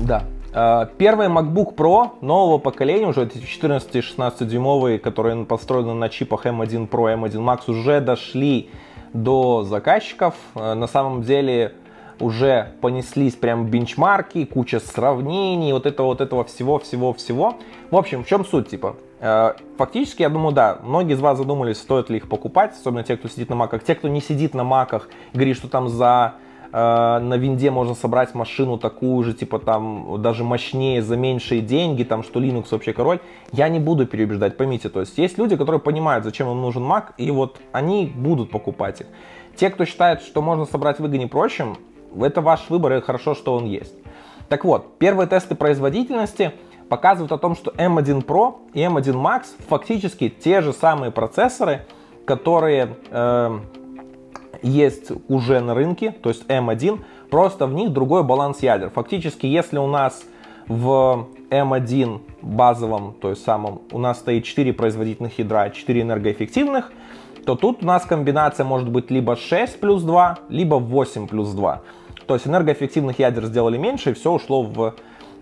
Да. 0.00 0.24
Э, 0.52 0.86
первый 0.98 1.28
MacBook 1.28 1.74
Pro 1.74 2.10
нового 2.22 2.58
поколения, 2.58 3.06
уже 3.06 3.26
14-16 3.26 4.44
дюймовые, 4.46 4.98
которые 4.98 5.44
построены 5.44 5.94
на 5.94 6.08
чипах 6.08 6.46
M1 6.46 6.88
Pro, 6.88 7.14
M1 7.14 7.32
Max, 7.32 7.70
уже 7.70 8.00
дошли 8.00 8.70
до 9.12 9.62
заказчиков. 9.62 10.34
Э, 10.54 10.74
на 10.74 10.86
самом 10.86 11.22
деле 11.22 11.74
уже 12.18 12.72
понеслись 12.80 13.34
прям 13.34 13.66
бенчмарки, 13.66 14.44
куча 14.44 14.80
сравнений, 14.80 15.72
вот 15.72 15.86
этого, 15.86 16.08
вот 16.08 16.20
этого 16.20 16.44
всего, 16.44 16.78
всего, 16.78 17.12
всего. 17.12 17.56
В 17.90 17.96
общем, 17.96 18.24
в 18.24 18.26
чем 18.26 18.44
суть, 18.44 18.68
типа? 18.68 18.96
Э, 19.20 19.52
фактически, 19.76 20.22
я 20.22 20.30
думаю, 20.30 20.54
да, 20.54 20.78
многие 20.82 21.12
из 21.12 21.20
вас 21.20 21.36
задумались, 21.36 21.76
стоит 21.76 22.08
ли 22.08 22.16
их 22.16 22.28
покупать, 22.28 22.72
особенно 22.72 23.04
те, 23.04 23.16
кто 23.16 23.28
сидит 23.28 23.50
на 23.50 23.56
маках. 23.56 23.84
Те, 23.84 23.94
кто 23.94 24.08
не 24.08 24.22
сидит 24.22 24.54
на 24.54 24.64
маках, 24.64 25.10
говорит, 25.34 25.56
что 25.56 25.68
там 25.68 25.88
за 25.88 26.34
на 26.72 27.36
винде 27.36 27.70
можно 27.70 27.94
собрать 27.94 28.34
машину 28.34 28.78
такую 28.78 29.24
же, 29.24 29.34
типа 29.34 29.58
там 29.58 30.22
даже 30.22 30.44
мощнее 30.44 31.02
за 31.02 31.16
меньшие 31.16 31.60
деньги, 31.60 32.04
там 32.04 32.22
что 32.22 32.40
Linux 32.40 32.66
вообще 32.70 32.92
король, 32.92 33.20
я 33.52 33.68
не 33.68 33.80
буду 33.80 34.06
переубеждать, 34.06 34.56
поймите, 34.56 34.88
то 34.88 35.00
есть 35.00 35.18
есть 35.18 35.36
люди, 35.36 35.56
которые 35.56 35.80
понимают, 35.80 36.24
зачем 36.24 36.48
им 36.48 36.60
нужен 36.60 36.84
Mac, 36.84 37.06
и 37.16 37.30
вот 37.30 37.58
они 37.72 38.06
будут 38.06 38.50
покупать 38.50 39.00
их. 39.00 39.06
Те, 39.56 39.70
кто 39.70 39.84
считает, 39.84 40.22
что 40.22 40.42
можно 40.42 40.64
собрать 40.64 41.00
выгоднее 41.00 41.28
прочим, 41.28 41.76
это 42.18 42.40
ваш 42.40 42.70
выбор, 42.70 42.94
и 42.94 43.00
хорошо, 43.00 43.34
что 43.34 43.54
он 43.54 43.64
есть. 43.66 43.94
Так 44.48 44.64
вот, 44.64 44.98
первые 44.98 45.26
тесты 45.28 45.54
производительности 45.54 46.52
показывают 46.88 47.30
о 47.32 47.38
том, 47.38 47.54
что 47.54 47.70
M1 47.70 48.24
Pro 48.24 48.56
и 48.74 48.80
M1 48.80 49.14
Max 49.14 49.44
фактически 49.68 50.28
те 50.28 50.60
же 50.60 50.72
самые 50.72 51.12
процессоры, 51.12 51.86
которые 52.26 52.96
э, 53.10 53.58
есть 54.62 55.12
уже 55.28 55.60
на 55.60 55.74
рынке, 55.74 56.12
то 56.12 56.28
есть 56.28 56.44
M1, 56.46 57.00
просто 57.30 57.66
в 57.66 57.74
них 57.74 57.90
другой 57.92 58.22
баланс 58.24 58.62
ядер. 58.62 58.90
Фактически, 58.90 59.46
если 59.46 59.78
у 59.78 59.86
нас 59.86 60.22
в 60.68 61.28
M1 61.50 62.20
базовом, 62.42 63.14
то 63.20 63.30
есть 63.30 63.44
самом, 63.44 63.82
у 63.90 63.98
нас 63.98 64.18
стоит 64.18 64.44
4 64.44 64.72
производительных 64.72 65.38
ядра, 65.38 65.70
4 65.70 66.00
энергоэффективных, 66.00 66.92
то 67.44 67.56
тут 67.56 67.82
у 67.82 67.86
нас 67.86 68.04
комбинация 68.04 68.64
может 68.64 68.88
быть 68.90 69.10
либо 69.10 69.36
6 69.36 69.80
плюс 69.80 70.02
2, 70.02 70.38
либо 70.48 70.76
8 70.76 71.26
плюс 71.26 71.50
2. 71.50 71.82
То 72.26 72.34
есть 72.34 72.46
энергоэффективных 72.46 73.18
ядер 73.18 73.46
сделали 73.46 73.76
меньше, 73.76 74.10
и 74.10 74.14
все 74.14 74.30
ушло 74.30 74.62
в 74.62 74.94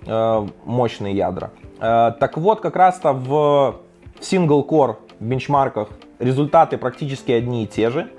э, 0.07 0.47
мощные 0.65 1.15
ядра. 1.15 1.51
Э, 1.81 2.13
так 2.19 2.39
вот, 2.39 2.61
как 2.61 2.77
раз-то 2.77 3.13
в 3.13 3.81
single 4.21 4.67
core 4.67 4.97
бенчмарках 5.21 5.89
результаты 6.19 6.79
практически 6.79 7.33
одни 7.33 7.65
и 7.65 7.67
те 7.67 7.91
же. 7.91 8.11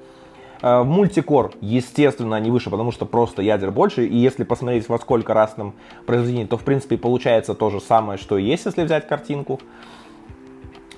Э, 0.61 0.83
multi-core, 0.83 1.51
естественно, 1.61 2.35
они 2.35 2.51
выше, 2.51 2.69
потому 2.69 2.91
что 2.91 3.05
просто 3.05 3.41
ядер 3.41 3.71
больше. 3.71 4.05
И 4.05 4.17
если 4.17 4.43
посмотреть, 4.43 4.89
во 4.89 4.99
сколько 4.99 5.33
раз 5.33 5.55
нам 5.57 5.73
произведение, 6.05 6.47
то, 6.47 6.57
в 6.57 6.63
принципе, 6.63 6.97
получается 6.97 7.53
то 7.53 7.69
же 7.69 7.79
самое, 7.79 8.17
что 8.17 8.37
и 8.37 8.43
есть, 8.43 8.65
если 8.65 8.83
взять 8.83 9.07
картинку. 9.07 9.59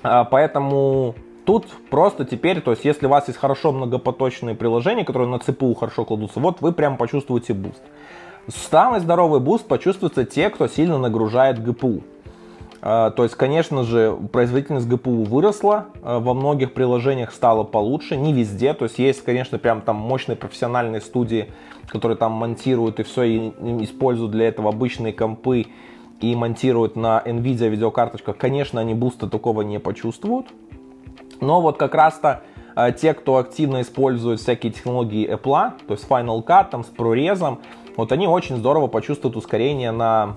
Э, 0.02 0.24
поэтому 0.28 1.14
тут 1.44 1.66
просто 1.90 2.24
теперь, 2.24 2.60
то 2.60 2.72
есть 2.72 2.84
если 2.84 3.06
у 3.06 3.08
вас 3.08 3.28
есть 3.28 3.38
хорошо 3.38 3.72
многопоточные 3.72 4.54
приложения, 4.54 5.04
которые 5.04 5.28
на 5.28 5.38
ЦПУ 5.38 5.74
хорошо 5.74 6.04
кладутся, 6.04 6.40
вот 6.40 6.60
вы 6.60 6.72
прям 6.72 6.96
почувствуете 6.96 7.54
boost. 7.54 7.82
Самый 8.48 8.98
здоровый 8.98 9.38
boost 9.38 9.68
почувствуется 9.68 10.24
те, 10.24 10.50
кто 10.50 10.66
сильно 10.66 10.98
нагружает 10.98 11.62
ГПУ. 11.62 12.02
То 12.82 13.14
есть, 13.18 13.36
конечно 13.36 13.84
же, 13.84 14.18
производительность 14.32 14.88
GPU 14.88 15.24
выросла, 15.24 15.86
во 16.02 16.34
многих 16.34 16.74
приложениях 16.74 17.32
стало 17.32 17.62
получше, 17.62 18.16
не 18.16 18.32
везде. 18.32 18.74
То 18.74 18.86
есть 18.86 18.98
есть, 18.98 19.22
конечно, 19.22 19.56
прям 19.56 19.82
там 19.82 19.94
мощные 19.94 20.34
профессиональные 20.34 21.00
студии, 21.00 21.52
которые 21.86 22.18
там 22.18 22.32
монтируют 22.32 22.98
и 22.98 23.04
все, 23.04 23.22
и 23.22 23.52
используют 23.84 24.32
для 24.32 24.48
этого 24.48 24.70
обычные 24.70 25.12
компы 25.12 25.66
и 26.20 26.34
монтируют 26.34 26.96
на 26.96 27.22
NVIDIA 27.24 27.68
видеокарточках. 27.68 28.36
Конечно, 28.36 28.80
они 28.80 28.94
буста 28.94 29.28
такого 29.30 29.62
не 29.62 29.78
почувствуют. 29.78 30.48
Но 31.40 31.60
вот 31.60 31.76
как 31.76 31.94
раз-то 31.94 32.42
те, 32.98 33.14
кто 33.14 33.36
активно 33.36 33.82
использует 33.82 34.40
всякие 34.40 34.72
технологии 34.72 35.32
Apple, 35.32 35.72
то 35.86 35.94
есть 35.94 36.08
Final 36.08 36.44
Cut 36.44 36.70
там, 36.70 36.82
с 36.82 36.88
прорезом, 36.88 37.60
вот 37.96 38.10
они 38.10 38.26
очень 38.26 38.56
здорово 38.56 38.88
почувствуют 38.88 39.36
ускорение 39.36 39.92
на 39.92 40.36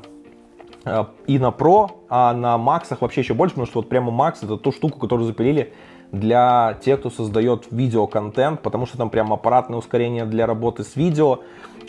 и 1.25 1.39
на 1.39 1.49
Pro, 1.49 1.89
а 2.09 2.33
на 2.33 2.57
Max 2.57 2.95
вообще 2.99 3.21
еще 3.21 3.33
больше, 3.33 3.55
потому 3.55 3.67
что 3.67 3.79
вот 3.79 3.89
прямо 3.89 4.11
Max 4.11 4.37
это 4.43 4.57
ту 4.57 4.71
штуку, 4.71 4.99
которую 4.99 5.25
запилили 5.25 5.73
для 6.11 6.77
тех, 6.81 6.99
кто 6.99 7.09
создает 7.09 7.65
видеоконтент, 7.71 8.61
потому 8.61 8.85
что 8.85 8.97
там 8.97 9.09
прям 9.09 9.33
аппаратное 9.33 9.79
ускорение 9.79 10.25
для 10.25 10.45
работы 10.45 10.83
с 10.83 10.95
видео, 10.95 11.39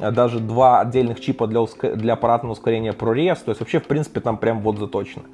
э, 0.00 0.10
даже 0.10 0.40
два 0.40 0.80
отдельных 0.80 1.20
чипа 1.20 1.46
для, 1.46 1.60
для 1.94 2.14
аппаратного 2.14 2.52
ускорения 2.52 2.92
ProRes, 2.92 3.44
то 3.44 3.50
есть 3.50 3.60
вообще 3.60 3.80
в 3.80 3.86
принципе 3.86 4.20
там 4.20 4.38
прям 4.38 4.60
вот 4.60 4.78
заточено. 4.78 5.24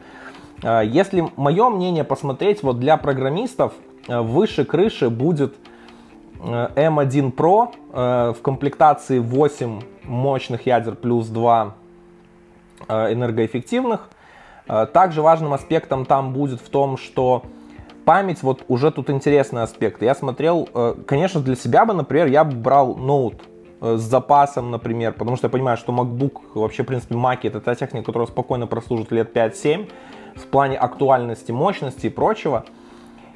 Э, 0.62 0.82
если 0.84 1.28
мое 1.36 1.68
мнение 1.70 2.02
посмотреть, 2.02 2.64
вот 2.64 2.80
для 2.80 2.96
программистов 2.96 3.72
выше 4.08 4.64
крыши 4.64 5.08
будет 5.10 5.54
M1 6.40 7.32
Pro 7.32 7.68
в 8.32 8.42
комплектации 8.42 9.20
8 9.20 9.80
мощных 10.02 10.66
ядер 10.66 10.96
плюс 10.96 11.28
2 11.28 11.76
Э, 11.76 11.81
энергоэффективных. 12.88 14.08
Э, 14.68 14.86
также 14.86 15.22
важным 15.22 15.52
аспектом 15.52 16.04
там 16.06 16.32
будет 16.32 16.60
в 16.60 16.68
том, 16.68 16.96
что 16.96 17.42
память, 18.04 18.42
вот 18.42 18.64
уже 18.68 18.90
тут 18.90 19.10
интересный 19.10 19.62
аспект. 19.62 20.02
Я 20.02 20.14
смотрел, 20.14 20.68
э, 20.74 20.94
конечно, 21.06 21.40
для 21.40 21.56
себя 21.56 21.84
бы, 21.84 21.94
например, 21.94 22.26
я 22.26 22.44
бы 22.44 22.56
брал 22.56 22.96
ноут 22.96 23.42
с 23.80 24.00
запасом, 24.00 24.70
например, 24.70 25.12
потому 25.12 25.36
что 25.36 25.46
я 25.46 25.50
понимаю, 25.50 25.76
что 25.76 25.92
MacBook, 25.92 26.40
вообще, 26.54 26.84
в 26.84 26.86
принципе, 26.86 27.16
Mac 27.16 27.38
это 27.42 27.60
та 27.60 27.74
техника, 27.74 28.06
которая 28.06 28.28
спокойно 28.28 28.68
прослужит 28.68 29.10
лет 29.10 29.36
5-7 29.36 29.88
в 30.36 30.46
плане 30.46 30.76
актуальности, 30.76 31.50
мощности 31.50 32.06
и 32.06 32.10
прочего. 32.10 32.64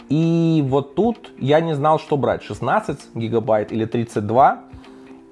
И 0.08 0.64
вот 0.68 0.94
тут 0.94 1.32
я 1.38 1.60
не 1.60 1.74
знал, 1.74 1.98
что 1.98 2.16
брать, 2.16 2.42
16 2.42 3.14
гигабайт 3.14 3.72
или 3.72 3.86
32. 3.86 4.62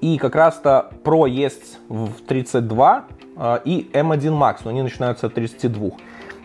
И 0.05 0.19
как 0.19 0.35
раз-то 0.35 0.91
Pro 1.03 1.27
есть 1.27 1.79
в 1.89 2.21
32, 2.27 3.05
а, 3.37 3.63
и 3.65 3.89
M1 3.95 4.39
Max, 4.39 4.59
но 4.65 4.71
они 4.71 4.83
начинаются 4.83 5.29
от 5.29 5.35
32. 5.35 5.93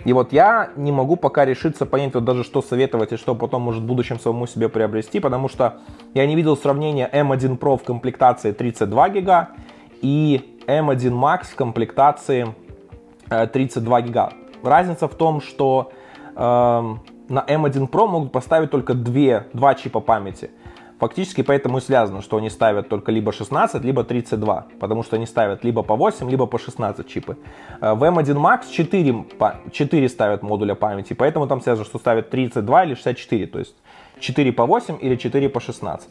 И 0.06 0.14
вот 0.14 0.32
я 0.32 0.70
не 0.78 0.94
могу 0.94 1.18
пока 1.18 1.44
решиться 1.44 1.86
понять 1.86 2.14
вот 2.14 2.24
даже 2.24 2.46
что 2.46 2.62
советовать 2.62 3.12
и 3.12 3.18
что 3.18 3.36
потом 3.36 3.64
может 3.64 3.84
в 3.84 3.86
будущем 3.86 4.18
самому 4.18 4.48
себе 4.48 4.70
приобрести, 4.70 5.20
потому 5.20 5.50
что 5.50 5.80
я 6.14 6.26
не 6.26 6.38
видел 6.38 6.56
сравнения 6.56 7.10
M1 7.12 7.60
Pro 7.60 7.78
в 7.78 7.84
комплектации 7.84 8.54
32 8.54 9.10
гига 9.10 9.50
и 10.02 10.58
M1 10.66 11.12
Max 11.12 11.48
в 11.52 11.56
комплектации 11.56 12.56
32 13.28 14.00
э, 14.00 14.04
гига. 14.04 14.30
Разница 14.64 15.10
в 15.10 15.16
том, 15.16 15.42
что 15.42 15.92
э, 16.34 16.40
на 16.40 16.96
M1 17.30 17.90
Pro 17.90 18.08
могут 18.08 18.32
поставить 18.32 18.72
только 18.72 18.94
2, 18.94 19.48
2 19.52 19.76
чипа 19.76 20.00
памяти. 20.00 20.50
Фактически 21.00 21.44
поэтому 21.44 21.78
и 21.78 21.82
связано, 21.82 22.22
что 22.22 22.38
они 22.38 22.50
ставят 22.50 22.90
только 22.90 23.12
либо 23.14 23.32
16, 23.32 23.84
либо 23.86 24.04
32, 24.04 24.66
потому 24.80 25.04
что 25.04 25.16
они 25.16 25.26
ставят 25.26 25.64
либо 25.64 25.82
по 25.82 25.96
8, 25.96 26.30
либо 26.30 26.46
по 26.46 26.60
16 26.60 27.08
чипы. 27.08 27.38
Э, 27.80 27.94
в 27.94 28.04
M1 28.04 28.36
Max 28.36 28.70
4, 28.70 29.26
4 29.72 30.10
ставят 30.10 30.44
модуля 30.44 30.76
памяти, 30.76 31.14
поэтому 31.14 31.48
там 31.48 31.62
связано, 31.62 31.86
что 31.86 32.00
ставят 32.00 32.30
32 32.30 32.84
или 32.84 32.96
64, 32.96 33.48
то 33.48 33.60
есть 33.60 33.76
4 34.20 34.52
по 34.52 34.66
8 34.66 34.98
или 35.02 35.16
4 35.16 35.50
по 35.50 35.62
16. 35.62 36.10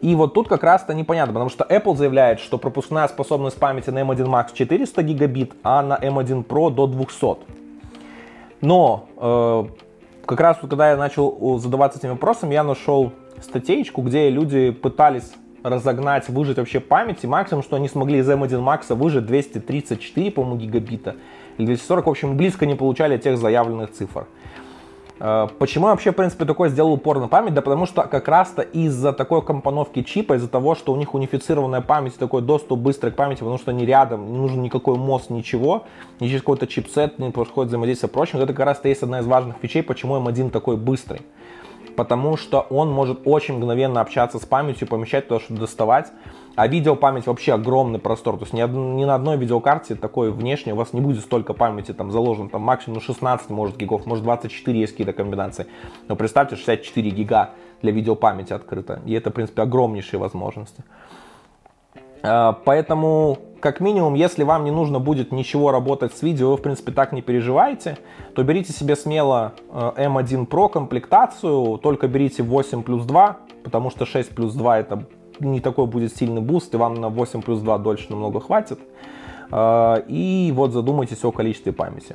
И 0.00 0.14
вот 0.14 0.32
тут 0.32 0.48
как 0.48 0.62
раз-то 0.62 0.94
непонятно, 0.94 1.34
потому 1.34 1.50
что 1.50 1.64
Apple 1.64 1.94
заявляет, 1.94 2.40
что 2.40 2.56
пропускная 2.56 3.08
способность 3.08 3.58
памяти 3.58 3.90
на 3.90 3.98
M1 3.98 4.26
Max 4.26 4.54
400 4.54 5.02
гигабит, 5.02 5.52
а 5.62 5.82
на 5.82 5.94
M1 5.94 6.46
Pro 6.46 6.70
до 6.70 6.86
200. 6.86 7.36
Но 8.62 9.08
э, 9.18 9.64
как 10.24 10.40
раз 10.40 10.56
когда 10.60 10.90
я 10.90 10.96
начал 10.96 11.58
задаваться 11.58 11.98
этим 11.98 12.10
вопросом, 12.10 12.50
я 12.50 12.64
нашел 12.64 13.12
статейку, 13.42 14.02
где 14.02 14.30
люди 14.30 14.70
пытались 14.70 15.32
разогнать, 15.62 16.28
выжать 16.28 16.58
вообще 16.58 16.80
память, 16.80 17.18
и 17.22 17.26
максимум, 17.26 17.62
что 17.62 17.76
они 17.76 17.88
смогли 17.88 18.18
из 18.18 18.28
M1 18.28 18.62
Max 18.62 18.94
выжать 18.94 19.26
234, 19.26 20.30
по-моему, 20.30 20.56
гигабита, 20.56 21.16
или 21.58 21.66
240, 21.66 22.06
в 22.06 22.10
общем, 22.10 22.36
близко 22.36 22.66
не 22.66 22.74
получали 22.74 23.18
тех 23.18 23.36
заявленных 23.38 23.92
цифр. 23.92 24.26
Э, 25.18 25.48
почему 25.58 25.86
я 25.86 25.92
вообще, 25.92 26.12
в 26.12 26.14
принципе, 26.14 26.44
такой 26.44 26.68
сделал 26.68 26.92
упор 26.92 27.18
на 27.18 27.28
память? 27.28 27.54
Да 27.54 27.62
потому 27.62 27.86
что 27.86 28.02
как 28.02 28.28
раз-то 28.28 28.62
из-за 28.62 29.12
такой 29.12 29.42
компоновки 29.42 30.02
чипа, 30.02 30.34
из-за 30.34 30.48
того, 30.48 30.74
что 30.74 30.92
у 30.92 30.96
них 30.96 31.14
унифицированная 31.14 31.80
память, 31.80 32.16
такой 32.16 32.42
доступ 32.42 32.78
быстрый 32.80 33.10
к 33.10 33.16
памяти, 33.16 33.40
потому 33.40 33.58
что 33.58 33.70
они 33.70 33.86
рядом, 33.86 34.32
не 34.32 34.38
нужен 34.38 34.62
никакой 34.62 34.96
мост, 34.96 35.30
ничего, 35.30 35.84
не 36.20 36.28
через 36.28 36.42
какой-то 36.42 36.66
чипсет, 36.66 37.18
не 37.18 37.30
происходит 37.30 37.68
взаимодействие 37.68 38.10
прочим. 38.10 38.38
Это 38.38 38.52
как 38.52 38.66
раз-то 38.66 38.88
есть 38.88 39.02
одна 39.02 39.20
из 39.20 39.26
важных 39.26 39.62
вещей, 39.62 39.82
почему 39.82 40.16
M1 40.16 40.50
такой 40.50 40.76
быстрый 40.76 41.22
потому 41.96 42.36
что 42.36 42.60
он 42.60 42.90
может 42.90 43.20
очень 43.24 43.56
мгновенно 43.56 44.00
общаться 44.00 44.38
с 44.38 44.46
памятью, 44.46 44.86
помещать 44.86 45.28
то, 45.28 45.40
что 45.40 45.54
доставать. 45.54 46.12
А 46.54 46.68
видеопамять 46.68 47.26
вообще 47.26 47.52
огромный 47.52 47.98
простор. 47.98 48.38
То 48.38 48.44
есть 48.44 48.54
ни, 48.54 48.60
ни 48.60 49.04
на 49.04 49.14
одной 49.14 49.36
видеокарте 49.36 49.94
такой 49.94 50.30
внешней 50.30 50.72
у 50.72 50.76
вас 50.76 50.94
не 50.94 51.02
будет 51.02 51.20
столько 51.20 51.52
памяти 51.52 51.92
там 51.92 52.10
заложено. 52.10 52.48
Там 52.48 52.62
максимум 52.62 53.00
16 53.00 53.50
может 53.50 53.76
гигов, 53.76 54.06
может 54.06 54.24
24 54.24 54.80
есть 54.80 54.92
какие-то 54.92 55.12
комбинации. 55.12 55.66
Но 56.08 56.16
представьте, 56.16 56.56
64 56.56 57.10
гига 57.10 57.50
для 57.82 57.92
видеопамяти 57.92 58.54
открыто. 58.54 59.02
И 59.04 59.12
это, 59.12 59.30
в 59.30 59.34
принципе, 59.34 59.62
огромнейшие 59.62 60.18
возможности. 60.18 60.82
А, 62.22 62.52
поэтому, 62.52 63.38
как 63.66 63.80
минимум, 63.80 64.14
если 64.14 64.44
вам 64.44 64.62
не 64.62 64.70
нужно 64.70 65.00
будет 65.00 65.32
ничего 65.32 65.72
работать 65.72 66.14
с 66.14 66.22
видео, 66.22 66.52
вы, 66.52 66.56
в 66.56 66.62
принципе, 66.62 66.92
так 66.92 67.10
не 67.10 67.20
переживаете, 67.20 67.98
то 68.32 68.44
берите 68.44 68.72
себе 68.72 68.94
смело 68.94 69.54
M1 69.72 70.42
э, 70.42 70.46
Pro 70.46 70.68
комплектацию, 70.68 71.76
только 71.78 72.06
берите 72.06 72.44
8 72.44 72.84
плюс 72.84 73.04
2, 73.04 73.38
потому 73.64 73.90
что 73.90 74.06
6 74.06 74.36
плюс 74.36 74.54
2 74.54 74.78
это 74.78 75.06
не 75.40 75.58
такой 75.58 75.86
будет 75.86 76.16
сильный 76.16 76.40
буст, 76.40 76.72
и 76.74 76.76
вам 76.76 76.94
на 76.94 77.08
8 77.08 77.42
плюс 77.42 77.58
2 77.58 77.78
дольше 77.78 78.06
намного 78.10 78.38
хватит. 78.38 78.78
А, 79.50 79.96
и 80.06 80.52
вот 80.54 80.70
задумайтесь 80.70 81.24
о 81.24 81.32
количестве 81.32 81.72
памяти. 81.72 82.14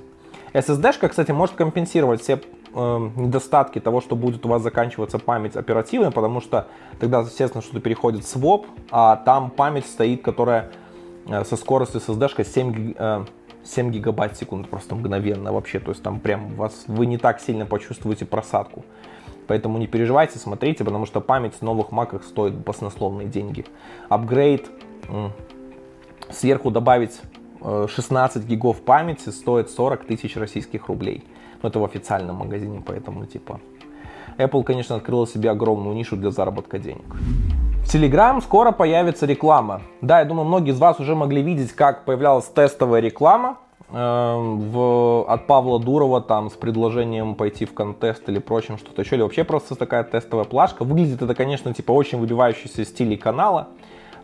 SSD, 0.53 1.09
кстати, 1.09 1.31
может 1.31 1.55
компенсировать 1.55 2.21
все 2.21 2.39
э, 2.73 3.09
недостатки 3.17 3.79
того, 3.79 3.99
что 3.99 4.15
будет 4.15 4.45
у 4.45 4.49
вас 4.49 4.61
заканчиваться 4.61 5.19
память 5.19 5.57
оперативно, 5.57 6.11
потому 6.11 6.39
что 6.39 6.67
тогда, 6.97 7.19
естественно, 7.19 7.61
что-то 7.61 7.81
переходит 7.81 8.23
в 8.23 8.27
своп, 8.29 8.67
а 8.89 9.17
там 9.17 9.49
память 9.49 9.85
стоит, 9.85 10.21
которая 10.21 10.63
э, 10.63 10.80
со 11.27 11.55
скоростью 11.55 12.01
SSD 12.01 12.43
7, 12.43 12.93
э, 12.97 13.25
7 13.63 13.91
гигабайт 13.91 14.33
в 14.33 14.37
секунду, 14.37 14.67
просто 14.67 14.95
мгновенно 14.95 15.53
вообще, 15.53 15.79
то 15.79 15.91
есть 15.91 16.03
там 16.03 16.19
прям 16.19 16.55
вас, 16.55 16.85
вы 16.87 17.05
не 17.05 17.17
так 17.17 17.39
сильно 17.39 17.65
почувствуете 17.65 18.25
просадку. 18.25 18.83
Поэтому 19.47 19.77
не 19.77 19.87
переживайте, 19.87 20.39
смотрите, 20.39 20.83
потому 20.83 21.05
что 21.05 21.19
память 21.19 21.55
в 21.55 21.61
новых 21.61 21.91
маках 21.91 22.23
стоит 22.23 22.53
баснословные 22.53 23.27
деньги. 23.27 23.65
Апгрейд, 24.07 24.69
сверху 26.29 26.71
добавить 26.71 27.19
16 27.61 28.43
э, 28.43 28.47
гигов 28.47 28.81
памяти 28.81 29.29
стоит 29.29 29.69
40 29.69 30.05
тысяч 30.05 30.35
российских 30.37 30.87
рублей. 30.87 31.23
Но 31.61 31.69
это 31.69 31.79
в 31.79 31.85
официальном 31.85 32.37
магазине, 32.37 32.81
поэтому 32.85 33.25
типа... 33.25 33.59
Apple, 34.37 34.63
конечно, 34.63 34.95
открыла 34.95 35.27
себе 35.27 35.49
огромную 35.49 35.95
нишу 35.95 36.15
для 36.15 36.31
заработка 36.31 36.79
денег. 36.79 37.05
В 37.83 37.93
Telegram 37.93 38.41
скоро 38.41 38.71
появится 38.71 39.25
реклама. 39.25 39.81
Да, 40.01 40.19
я 40.19 40.25
думаю, 40.25 40.47
многие 40.47 40.71
из 40.71 40.79
вас 40.79 40.99
уже 40.99 41.15
могли 41.15 41.41
видеть, 41.41 41.73
как 41.73 42.05
появлялась 42.05 42.45
тестовая 42.45 43.01
реклама 43.01 43.57
э, 43.89 43.93
в, 43.93 45.25
от 45.27 45.47
Павла 45.47 45.79
Дурова 45.79 46.21
там 46.21 46.49
с 46.49 46.53
предложением 46.53 47.35
пойти 47.35 47.65
в 47.65 47.73
контест 47.73 48.29
или 48.29 48.39
прочим 48.39 48.77
что-то 48.77 49.01
еще, 49.01 49.15
или 49.15 49.23
вообще 49.23 49.43
просто 49.43 49.75
такая 49.75 50.03
тестовая 50.03 50.45
плашка. 50.45 50.85
Выглядит 50.85 51.21
это, 51.21 51.35
конечно, 51.35 51.73
типа 51.73 51.91
очень 51.91 52.19
выбивающийся 52.19 52.85
стиль 52.85 53.17
канала. 53.17 53.67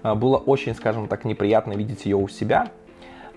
Э, 0.03 0.13
было 0.13 0.37
очень, 0.37 0.73
скажем 0.73 1.07
так, 1.07 1.25
неприятно 1.25 1.73
видеть 1.73 2.05
ее 2.05 2.15
у 2.15 2.27
себя. 2.29 2.69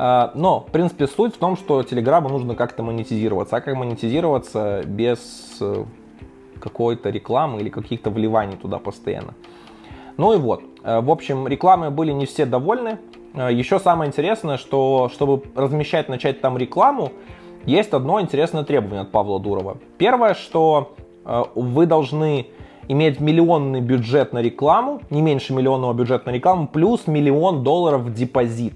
А, 0.02 0.32
но, 0.34 0.60
в 0.60 0.70
принципе, 0.70 1.06
суть 1.06 1.34
в 1.34 1.38
том, 1.38 1.58
что 1.58 1.82
Телеграму 1.82 2.30
нужно 2.30 2.54
как-то 2.54 2.82
монетизироваться. 2.82 3.56
А 3.56 3.60
как 3.60 3.74
монетизироваться 3.74 4.82
без 4.86 5.58
э, 5.60 5.84
какой-то 6.58 7.10
рекламы 7.10 7.60
или 7.60 7.68
каких-то 7.68 8.08
вливаний 8.08 8.56
туда 8.56 8.78
постоянно? 8.78 9.34
Ну 10.20 10.34
и 10.34 10.36
вот. 10.36 10.62
Э, 10.84 11.00
в 11.00 11.10
общем, 11.10 11.48
рекламы 11.48 11.90
были 11.90 12.12
не 12.12 12.26
все 12.26 12.44
довольны. 12.44 12.98
Э, 13.32 13.48
Еще 13.50 13.78
самое 13.78 14.08
интересное, 14.08 14.58
что 14.58 15.08
чтобы 15.10 15.42
размещать, 15.54 16.10
начать 16.10 16.42
там 16.42 16.58
рекламу, 16.58 17.12
есть 17.64 17.94
одно 17.94 18.20
интересное 18.20 18.62
требование 18.62 19.00
от 19.00 19.10
Павла 19.12 19.40
Дурова. 19.40 19.78
Первое, 19.96 20.34
что 20.34 20.94
вы 21.54 21.86
должны 21.86 22.46
иметь 22.88 23.20
миллионный 23.20 23.80
бюджет 23.80 24.32
на 24.32 24.42
рекламу, 24.42 25.00
не 25.10 25.22
меньше 25.22 25.54
миллионного 25.54 25.94
бюджета 25.94 26.30
на 26.30 26.34
рекламу, 26.34 26.66
плюс 26.68 27.06
миллион 27.06 27.62
долларов 27.62 28.12
депозит. 28.12 28.74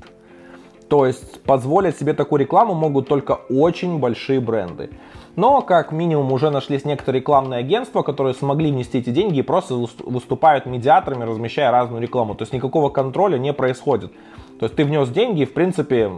То 0.88 1.06
есть 1.06 1.42
позволить 1.42 1.98
себе 1.98 2.12
такую 2.14 2.40
рекламу 2.40 2.74
могут 2.74 3.08
только 3.08 3.32
очень 3.50 3.98
большие 3.98 4.40
бренды. 4.40 4.90
Но, 5.36 5.62
как 5.62 5.90
минимум, 5.90 6.32
уже 6.32 6.50
нашлись 6.50 6.84
некоторые 6.84 7.20
рекламные 7.20 7.60
агентства, 7.60 8.02
которые 8.02 8.34
смогли 8.34 8.70
внести 8.70 8.98
эти 8.98 9.10
деньги 9.10 9.38
и 9.38 9.42
просто 9.42 9.74
выступают 9.74 10.66
медиаторами, 10.66 11.24
размещая 11.24 11.70
разную 11.70 12.00
рекламу. 12.00 12.34
То 12.34 12.42
есть 12.42 12.52
никакого 12.52 12.88
контроля 12.88 13.36
не 13.36 13.52
происходит. 13.52 14.12
То 14.60 14.66
есть 14.66 14.76
ты 14.76 14.84
внес 14.84 15.08
деньги 15.08 15.42
и, 15.42 15.44
в 15.44 15.52
принципе, 15.52 16.12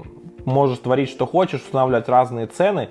можешь 0.45 0.79
творить, 0.79 1.09
что 1.09 1.27
хочешь, 1.27 1.63
устанавливать 1.63 2.09
разные 2.09 2.47
цены, 2.47 2.91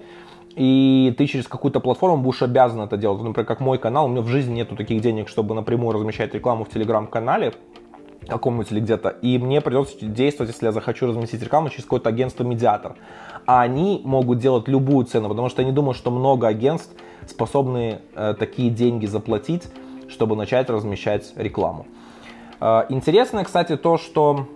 и 0.55 1.13
ты 1.17 1.27
через 1.27 1.47
какую-то 1.47 1.79
платформу 1.79 2.17
будешь 2.17 2.41
обязан 2.41 2.81
это 2.81 2.97
делать. 2.97 3.21
Например, 3.21 3.45
как 3.45 3.59
мой 3.59 3.77
канал, 3.77 4.05
у 4.05 4.07
меня 4.07 4.21
в 4.21 4.27
жизни 4.27 4.55
нету 4.55 4.75
таких 4.75 5.01
денег, 5.01 5.29
чтобы 5.29 5.53
напрямую 5.53 5.93
размещать 5.93 6.33
рекламу 6.33 6.63
в 6.65 6.69
телеграм-канале 6.69 7.53
каком-нибудь 8.27 8.71
или 8.71 8.79
где-то, 8.79 9.09
и 9.09 9.37
мне 9.37 9.61
придется 9.61 10.05
действовать, 10.05 10.51
если 10.51 10.65
я 10.65 10.71
захочу 10.71 11.07
разместить 11.07 11.41
рекламу 11.41 11.69
через 11.69 11.83
какое-то 11.83 12.09
агентство-медиатор. 12.09 12.95
А 13.45 13.61
они 13.61 14.01
могут 14.03 14.39
делать 14.39 14.67
любую 14.67 15.05
цену, 15.05 15.29
потому 15.29 15.49
что 15.49 15.61
я 15.61 15.67
не 15.67 15.73
думаю, 15.73 15.93
что 15.93 16.11
много 16.11 16.47
агентств 16.47 16.93
способны 17.27 17.99
э, 18.15 18.35
такие 18.37 18.69
деньги 18.69 19.05
заплатить, 19.05 19.63
чтобы 20.07 20.35
начать 20.35 20.69
размещать 20.69 21.33
рекламу. 21.35 21.85
Э, 22.59 22.85
интересно, 22.89 23.43
кстати, 23.43 23.77
то, 23.77 23.97
что 23.97 24.47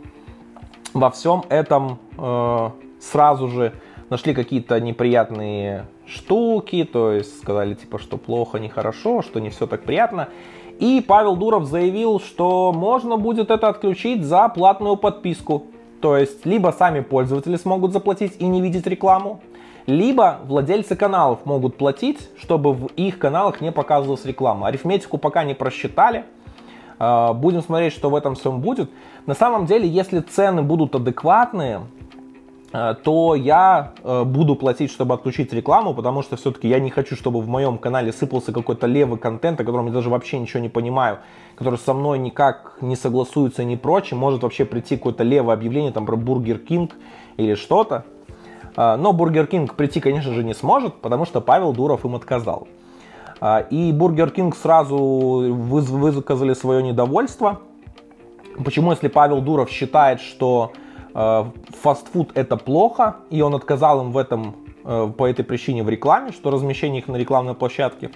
во 0.93 1.11
всем 1.11 1.43
этом 1.49 1.99
э, 2.17 2.69
сразу 2.99 3.47
же 3.47 3.73
нашли 4.09 4.33
какие-то 4.33 4.79
неприятные 4.79 5.85
штуки, 6.05 6.83
то 6.83 7.11
есть 7.11 7.39
сказали 7.41 7.75
типа, 7.75 7.99
что 7.99 8.17
плохо, 8.17 8.57
нехорошо, 8.57 9.21
что 9.21 9.39
не 9.39 9.49
все 9.49 9.67
так 9.67 9.83
приятно. 9.83 10.29
И 10.79 11.03
Павел 11.05 11.35
Дуров 11.35 11.65
заявил, 11.65 12.21
что 12.21 12.71
можно 12.71 13.17
будет 13.17 13.51
это 13.51 13.67
отключить 13.67 14.23
за 14.23 14.47
платную 14.47 14.95
подписку. 14.95 15.65
То 16.01 16.15
есть, 16.15 16.45
либо 16.45 16.71
сами 16.71 17.01
пользователи 17.01 17.57
смогут 17.57 17.91
заплатить 17.91 18.37
и 18.39 18.45
не 18.45 18.61
видеть 18.61 18.87
рекламу, 18.87 19.41
либо 19.85 20.39
владельцы 20.45 20.95
каналов 20.95 21.45
могут 21.45 21.75
платить, 21.75 22.29
чтобы 22.39 22.71
в 22.71 22.85
их 22.95 23.19
каналах 23.19 23.59
не 23.59 23.73
показывалась 23.73 24.23
реклама. 24.23 24.67
Арифметику 24.67 25.17
пока 25.17 25.43
не 25.43 25.53
просчитали. 25.53 26.23
А, 26.97 27.33
будем 27.33 27.61
смотреть, 27.61 27.91
что 27.91 28.09
в 28.09 28.15
этом 28.15 28.35
всем 28.35 28.61
будет. 28.61 28.89
На 29.25 29.35
самом 29.35 29.65
деле, 29.65 29.85
если 29.85 30.21
цены 30.21 30.61
будут 30.61 30.95
адекватные, 30.95 31.81
то 32.71 33.33
я 33.33 33.93
э, 34.03 34.23
буду 34.25 34.55
платить, 34.55 34.91
чтобы 34.91 35.15
отключить 35.15 35.51
рекламу, 35.53 35.95
потому 35.95 36.21
что 36.21 36.35
все-таки 36.35 36.67
я 36.67 36.79
не 36.79 36.91
хочу, 36.91 37.15
чтобы 37.15 37.41
в 37.41 37.47
моем 37.47 37.79
канале 37.79 38.13
сыпался 38.13 38.51
какой-то 38.51 38.85
левый 38.85 39.17
контент, 39.17 39.59
о 39.59 39.63
котором 39.63 39.87
я 39.87 39.91
даже 39.91 40.09
вообще 40.09 40.37
ничего 40.37 40.59
не 40.59 40.69
понимаю, 40.69 41.17
который 41.55 41.79
со 41.79 41.95
мной 41.95 42.19
никак 42.19 42.77
не 42.81 42.95
согласуется 42.95 43.63
ни 43.63 43.75
прочее. 43.75 44.19
Может 44.19 44.43
вообще 44.43 44.65
прийти 44.65 44.97
какое-то 44.97 45.23
левое 45.23 45.55
объявление 45.55 45.91
там 45.91 46.05
про 46.05 46.15
Бургер 46.15 46.59
Кинг 46.59 46.91
или 47.37 47.55
что-то. 47.55 48.05
Э, 48.77 48.97
но 48.97 49.13
Бургер 49.13 49.47
Кинг 49.47 49.73
прийти, 49.73 49.99
конечно 49.99 50.33
же, 50.33 50.43
не 50.43 50.53
сможет, 50.53 50.93
потому 51.01 51.25
что 51.25 51.41
Павел 51.41 51.73
Дуров 51.73 52.05
им 52.05 52.15
отказал. 52.15 52.67
И 53.69 53.91
Бургер 53.93 54.31
Кинг 54.31 54.53
сразу 54.53 54.97
высказали 54.97 56.53
свое 56.53 56.83
недовольство. 56.83 57.61
Почему, 58.65 58.91
если 58.91 59.07
Павел 59.07 59.39
Дуров 59.41 59.69
считает, 59.69 60.19
что 60.19 60.73
Э, 60.73 60.88
фастфуд 61.13 62.31
это 62.35 62.57
плохо, 62.57 63.17
и 63.29 63.41
он 63.41 63.55
отказал 63.55 64.01
им 64.01 64.11
в 64.11 64.17
этом 64.17 64.55
э, 64.83 65.11
по 65.17 65.27
этой 65.27 65.43
причине 65.43 65.83
в 65.83 65.89
рекламе, 65.89 66.31
что 66.31 66.51
размещение 66.51 67.01
их 67.01 67.07
на 67.07 67.15
рекламной 67.15 67.55
площадке. 67.55 68.11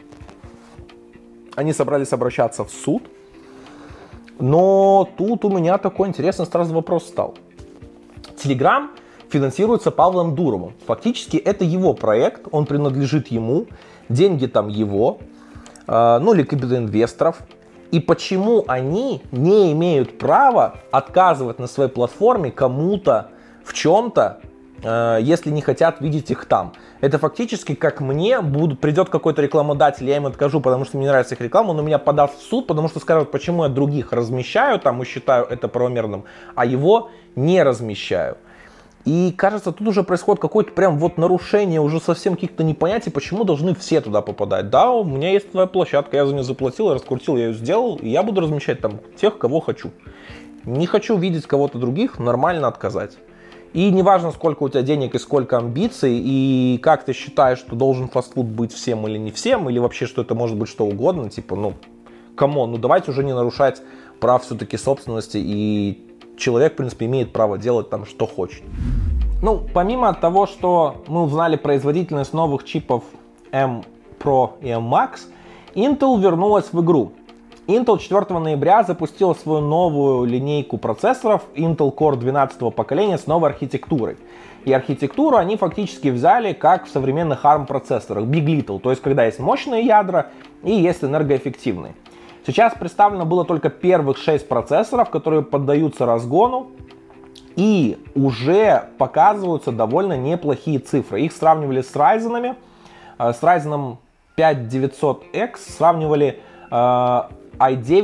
Они 1.55 1.73
собрались 1.73 2.13
обращаться 2.13 2.63
в 2.63 2.69
суд. 2.69 3.03
Но 4.39 5.07
тут 5.17 5.45
у 5.45 5.49
меня 5.49 5.77
такой 5.77 6.07
интересный 6.07 6.45
сразу 6.45 6.73
вопрос 6.73 7.07
стал. 7.07 7.35
Телеграм 8.37 8.91
финансируется 9.29 9.91
Павлом 9.91 10.35
Дуровым. 10.35 10.73
Фактически 10.85 11.37
это 11.37 11.63
его 11.63 11.93
проект, 11.93 12.47
он 12.51 12.65
принадлежит 12.65 13.27
ему, 13.27 13.67
деньги 14.09 14.47
там 14.47 14.67
его, 14.67 15.19
э, 15.87 16.19
ну 16.19 16.33
или 16.33 16.43
капитал 16.43 16.77
инвесторов 16.77 17.41
и 17.93 17.99
почему 17.99 18.65
они 18.67 19.21
не 19.31 19.71
имеют 19.71 20.17
права 20.17 20.77
отказывать 20.89 21.59
на 21.59 21.67
своей 21.67 21.91
платформе 21.91 22.49
кому-то 22.49 23.29
в 23.63 23.73
чем-то, 23.73 24.39
э, 24.81 25.19
если 25.21 25.51
не 25.51 25.61
хотят 25.61 26.01
видеть 26.01 26.31
их 26.31 26.45
там. 26.45 26.73
Это 27.01 27.19
фактически 27.19 27.75
как 27.75 28.01
мне 28.01 28.41
будут, 28.41 28.79
придет 28.79 29.09
какой-то 29.09 29.43
рекламодатель, 29.43 30.09
я 30.09 30.17
им 30.17 30.25
откажу, 30.25 30.59
потому 30.59 30.85
что 30.85 30.97
мне 30.97 31.07
нравится 31.07 31.35
их 31.35 31.41
реклама, 31.41 31.69
он 31.69 31.81
у 31.81 31.83
меня 31.83 31.99
подаст 31.99 32.39
в 32.39 32.41
суд, 32.41 32.65
потому 32.65 32.89
что 32.89 32.99
скажут, 32.99 33.29
почему 33.29 33.61
я 33.61 33.69
других 33.69 34.11
размещаю 34.11 34.79
там 34.79 34.99
и 35.03 35.05
считаю 35.05 35.45
это 35.45 35.67
правомерным, 35.67 36.23
а 36.55 36.65
его 36.65 37.11
не 37.35 37.61
размещаю. 37.61 38.37
И 39.05 39.33
кажется, 39.35 39.73
тут 39.73 39.87
уже 39.87 40.03
происходит 40.03 40.41
какое-то 40.41 40.71
прям 40.71 40.97
вот 40.97 41.17
нарушение 41.17 41.81
уже 41.81 41.99
совсем 41.99 42.35
каких-то 42.35 42.63
непонятий, 42.63 43.09
почему 43.09 43.43
должны 43.43 43.75
все 43.75 43.99
туда 43.99 44.21
попадать. 44.21 44.69
Да, 44.69 44.91
у 44.91 45.03
меня 45.03 45.31
есть 45.31 45.51
твоя 45.51 45.67
площадка, 45.67 46.15
я 46.15 46.25
за 46.25 46.33
нее 46.33 46.43
заплатил, 46.43 46.87
я 46.87 46.95
раскрутил, 46.95 47.35
я 47.35 47.47
ее 47.47 47.53
сделал, 47.53 47.97
и 47.97 48.07
я 48.07 48.23
буду 48.23 48.41
размещать 48.41 48.79
там 48.79 48.99
тех, 49.19 49.37
кого 49.37 49.59
хочу. 49.59 49.91
Не 50.65 50.87
хочу 50.87 51.17
видеть 51.17 51.45
кого-то 51.47 51.77
других, 51.77 52.17
нормально 52.17 52.67
отказать. 52.69 53.17
И 53.73 53.89
неважно, 53.91 54.31
сколько 54.31 54.63
у 54.63 54.69
тебя 54.69 54.83
денег 54.83 55.15
и 55.15 55.19
сколько 55.19 55.57
амбиций, 55.57 56.13
и 56.23 56.79
как 56.81 57.03
ты 57.03 57.11
считаешь, 57.11 57.57
что 57.57 57.75
должен 57.75 58.07
фастфуд 58.07 58.45
быть 58.45 58.71
всем 58.71 59.05
или 59.07 59.17
не 59.17 59.31
всем, 59.31 59.69
или 59.69 59.79
вообще, 59.79 60.05
что 60.05 60.21
это 60.21 60.35
может 60.35 60.57
быть 60.57 60.69
что 60.69 60.85
угодно, 60.85 61.29
типа, 61.29 61.55
ну, 61.55 61.73
come 62.35 62.56
on, 62.56 62.71
ну 62.71 62.77
давайте 62.77 63.11
уже 63.11 63.23
не 63.23 63.33
нарушать 63.33 63.81
прав 64.19 64.43
все-таки 64.43 64.77
собственности 64.77 65.37
и 65.37 66.12
человек, 66.37 66.73
в 66.73 66.75
принципе, 66.77 67.05
имеет 67.05 67.33
право 67.33 67.57
делать 67.57 67.89
там, 67.89 68.05
что 68.05 68.25
хочет. 68.27 68.63
Ну, 69.41 69.61
помимо 69.73 70.13
того, 70.13 70.47
что 70.47 71.03
мы 71.07 71.23
узнали 71.23 71.57
производительность 71.57 72.33
новых 72.33 72.63
чипов 72.63 73.03
M 73.51 73.83
Pro 74.19 74.51
и 74.61 74.69
M 74.69 74.93
Max, 74.93 75.27
Intel 75.75 76.19
вернулась 76.21 76.71
в 76.71 76.81
игру. 76.81 77.11
Intel 77.67 77.97
4 77.97 78.39
ноября 78.39 78.83
запустила 78.83 79.33
свою 79.33 79.61
новую 79.61 80.25
линейку 80.25 80.77
процессоров 80.77 81.43
Intel 81.55 81.95
Core 81.95 82.17
12 82.17 82.75
поколения 82.75 83.17
с 83.17 83.25
новой 83.25 83.49
архитектурой. 83.49 84.17
И 84.65 84.71
архитектуру 84.71 85.37
они 85.37 85.57
фактически 85.57 86.09
взяли 86.09 86.53
как 86.53 86.85
в 86.85 86.89
современных 86.89 87.43
ARM 87.43 87.65
процессорах, 87.65 88.25
Big 88.25 88.45
Little, 88.45 88.79
то 88.79 88.91
есть 88.91 89.01
когда 89.01 89.25
есть 89.25 89.39
мощные 89.39 89.85
ядра 89.85 90.27
и 90.63 90.73
есть 90.73 91.03
энергоэффективные. 91.03 91.95
Сейчас 92.45 92.73
представлено 92.73 93.25
было 93.25 93.45
только 93.45 93.69
первых 93.69 94.17
6 94.17 94.47
процессоров, 94.47 95.09
которые 95.09 95.43
поддаются 95.43 96.05
разгону, 96.05 96.71
и 97.55 97.97
уже 98.15 98.89
показываются 98.97 99.71
довольно 99.71 100.17
неплохие 100.17 100.79
цифры. 100.79 101.21
Их 101.21 101.31
сравнивали 101.31 101.81
с 101.81 101.95
Ryzen, 101.95 102.55
э, 103.19 103.33
с 103.33 103.41
Ryzen 103.41 103.97
5900X, 104.37 105.57
сравнивали 105.77 106.39
э, 106.69 106.73
i9 106.73 107.29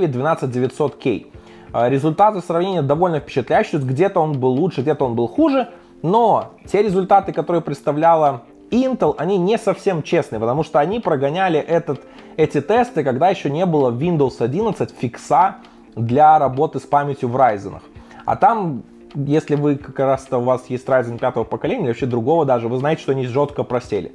12900K. 0.07 1.27
Э, 1.73 1.89
результаты 1.89 2.41
сравнения 2.41 2.81
довольно 2.81 3.19
впечатляющие, 3.19 3.81
где-то 3.81 4.19
он 4.19 4.39
был 4.39 4.51
лучше, 4.51 4.81
где-то 4.81 5.05
он 5.05 5.15
был 5.15 5.27
хуже, 5.27 5.69
но 6.01 6.53
те 6.71 6.81
результаты, 6.81 7.33
которые 7.33 7.61
представляла 7.61 8.43
Intel, 8.71 9.15
они 9.17 9.37
не 9.37 9.57
совсем 9.57 10.03
честные, 10.03 10.39
потому 10.39 10.63
что 10.63 10.79
они 10.79 10.99
прогоняли 10.99 11.59
этот, 11.59 12.01
эти 12.39 12.61
тесты, 12.61 13.03
когда 13.03 13.29
еще 13.29 13.49
не 13.49 13.65
было 13.65 13.91
Windows 13.91 14.35
11 14.39 14.91
фикса 14.97 15.57
для 15.95 16.39
работы 16.39 16.79
с 16.79 16.83
памятью 16.83 17.27
в 17.27 17.35
Ryzen. 17.35 17.81
А 18.25 18.35
там, 18.37 18.83
если 19.13 19.55
вы 19.55 19.75
как 19.75 19.99
раз 19.99 20.25
у 20.31 20.39
вас 20.39 20.65
есть 20.69 20.87
Ryzen 20.87 21.19
5 21.19 21.49
поколения, 21.49 21.81
или 21.81 21.87
вообще 21.89 22.05
другого 22.05 22.45
даже, 22.45 22.69
вы 22.69 22.77
знаете, 22.77 23.01
что 23.01 23.11
они 23.11 23.25
жестко 23.25 23.63
просели. 23.63 24.13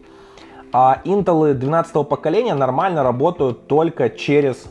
А 0.72 1.02
Intel 1.04 1.52
12 1.52 2.08
поколения 2.08 2.54
нормально 2.54 3.02
работают 3.02 3.66
только 3.66 4.08
через 4.08 4.64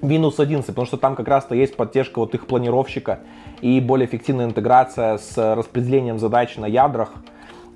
Windows 0.00 0.34
11, 0.38 0.66
потому 0.68 0.86
что 0.86 0.98
там 0.98 1.16
как 1.16 1.26
раз-то 1.26 1.56
есть 1.56 1.74
поддержка 1.74 2.20
вот 2.20 2.34
их 2.34 2.46
планировщика 2.46 3.18
и 3.60 3.80
более 3.80 4.06
эффективная 4.06 4.46
интеграция 4.46 5.18
с 5.18 5.36
распределением 5.56 6.20
задач 6.20 6.56
на 6.56 6.66
ядрах, 6.66 7.10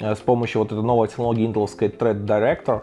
Э, 0.02 0.16
с 0.16 0.18
помощью 0.18 0.60
вот 0.60 0.72
этой 0.72 0.82
новой 0.82 1.08
технологии 1.08 1.46
интеловской 1.46 1.88
Thread 1.88 2.24
Director. 2.24 2.82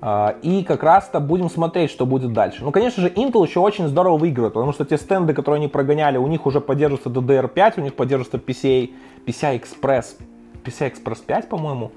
Э, 0.00 0.34
и 0.42 0.62
как 0.64 0.82
раз-то 0.82 1.20
будем 1.20 1.50
смотреть, 1.50 1.90
что 1.90 2.06
будет 2.06 2.32
дальше. 2.32 2.64
Ну, 2.64 2.72
конечно 2.72 3.02
же, 3.02 3.08
Intel 3.08 3.46
еще 3.46 3.60
очень 3.60 3.88
здорово 3.88 4.16
выигрывает, 4.16 4.54
потому 4.54 4.72
что 4.72 4.84
те 4.84 4.96
стенды, 4.96 5.34
которые 5.34 5.58
они 5.58 5.68
прогоняли, 5.68 6.16
у 6.16 6.26
них 6.26 6.46
уже 6.46 6.60
поддерживается 6.60 7.08
DDR5, 7.08 7.74
у 7.78 7.80
них 7.82 7.94
поддерживается 7.94 8.38
PCI, 8.38 8.90
PCI 9.26 9.60
Express, 9.60 10.16
PCI 10.64 10.92
Express 10.92 11.18
5, 11.24 11.48
по-моему. 11.48 11.92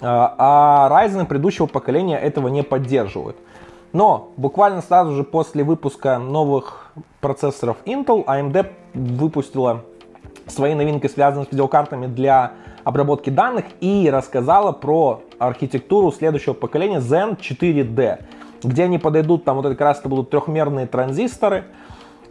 Э, 0.00 0.04
а 0.06 0.88
Ryzen 0.90 1.26
предыдущего 1.26 1.66
поколения 1.66 2.18
этого 2.18 2.48
не 2.48 2.62
поддерживают. 2.62 3.36
Но 3.92 4.32
буквально 4.36 4.82
сразу 4.82 5.12
же 5.12 5.22
после 5.22 5.62
выпуска 5.62 6.18
новых 6.18 6.92
процессоров 7.20 7.76
Intel, 7.86 8.24
AMD 8.24 8.66
выпустила 8.92 9.84
свои 10.48 10.74
новинки, 10.74 11.06
связанные 11.06 11.46
с 11.46 11.52
видеокартами 11.52 12.06
для 12.06 12.52
обработки 12.82 13.30
данных 13.30 13.64
и 13.80 14.10
рассказала 14.10 14.72
про 14.72 15.22
архитектуру 15.38 16.12
следующего 16.12 16.54
поколения 16.54 16.98
Zen 16.98 17.38
4D, 17.38 18.24
где 18.62 18.84
они 18.84 18.98
подойдут, 18.98 19.44
там 19.44 19.56
вот 19.56 19.66
это 19.66 19.74
как 19.74 19.86
раз 19.88 20.00
это 20.00 20.08
будут 20.08 20.30
трехмерные 20.30 20.86
транзисторы, 20.86 21.64